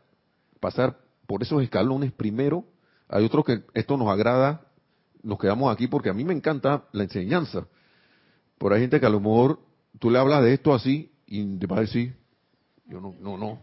[0.61, 2.65] pasar por esos escalones primero.
[3.09, 4.69] Hay otros que esto nos agrada,
[5.25, 7.67] nos quedamos aquí porque a mí me encanta la enseñanza.
[8.59, 9.59] Pero hay gente que a lo mejor
[9.99, 12.17] tú le hablas de esto así y te va a decir,
[12.87, 13.61] yo no, no, no.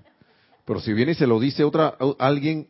[0.66, 2.68] Pero si viene y se lo dice otra alguien,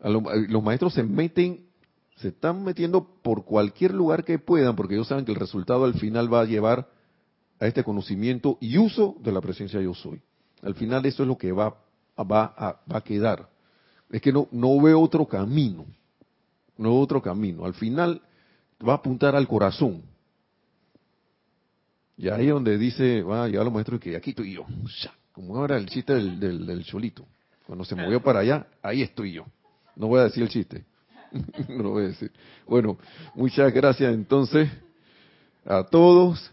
[0.00, 1.66] los maestros se meten,
[2.16, 5.94] se están metiendo por cualquier lugar que puedan, porque ellos saben que el resultado al
[5.94, 6.88] final va a llevar
[7.58, 10.20] a este conocimiento y uso de la presencia yo soy.
[10.62, 11.76] Al final eso es lo que va,
[12.18, 13.48] va, a, va a quedar.
[14.10, 15.86] Es que no, no veo otro camino.
[16.76, 17.64] No veo otro camino.
[17.64, 18.22] Al final
[18.86, 20.02] va a apuntar al corazón.
[22.16, 24.66] Y ahí donde dice, va a llegar los maestros que aquí estoy yo.
[25.32, 27.26] Como ahora el chiste del, del, cholito.
[27.66, 29.46] Cuando se movió para allá, ahí estoy yo.
[29.96, 30.84] No voy a decir el chiste.
[31.68, 32.30] no lo voy a decir.
[32.66, 32.98] Bueno,
[33.34, 34.70] muchas gracias entonces
[35.64, 36.50] a todos.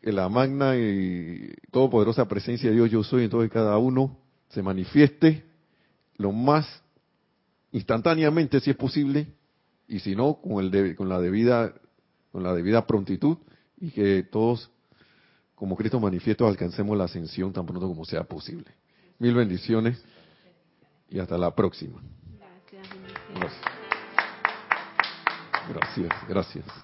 [0.00, 4.18] La magna y todopoderosa presencia de Dios yo soy en todo y cada uno
[4.48, 5.44] se manifieste
[6.16, 6.82] lo más
[7.70, 9.28] instantáneamente si es posible
[9.86, 11.72] y si no con el con la debida
[12.32, 13.38] con la debida prontitud
[13.82, 14.70] y que todos,
[15.56, 18.70] como Cristo manifiesto, alcancemos la ascensión tan pronto como sea posible.
[19.18, 20.00] Mil bendiciones
[21.10, 22.00] y hasta la próxima.
[22.38, 22.88] Gracias,
[25.68, 26.28] gracias.
[26.28, 26.64] gracias.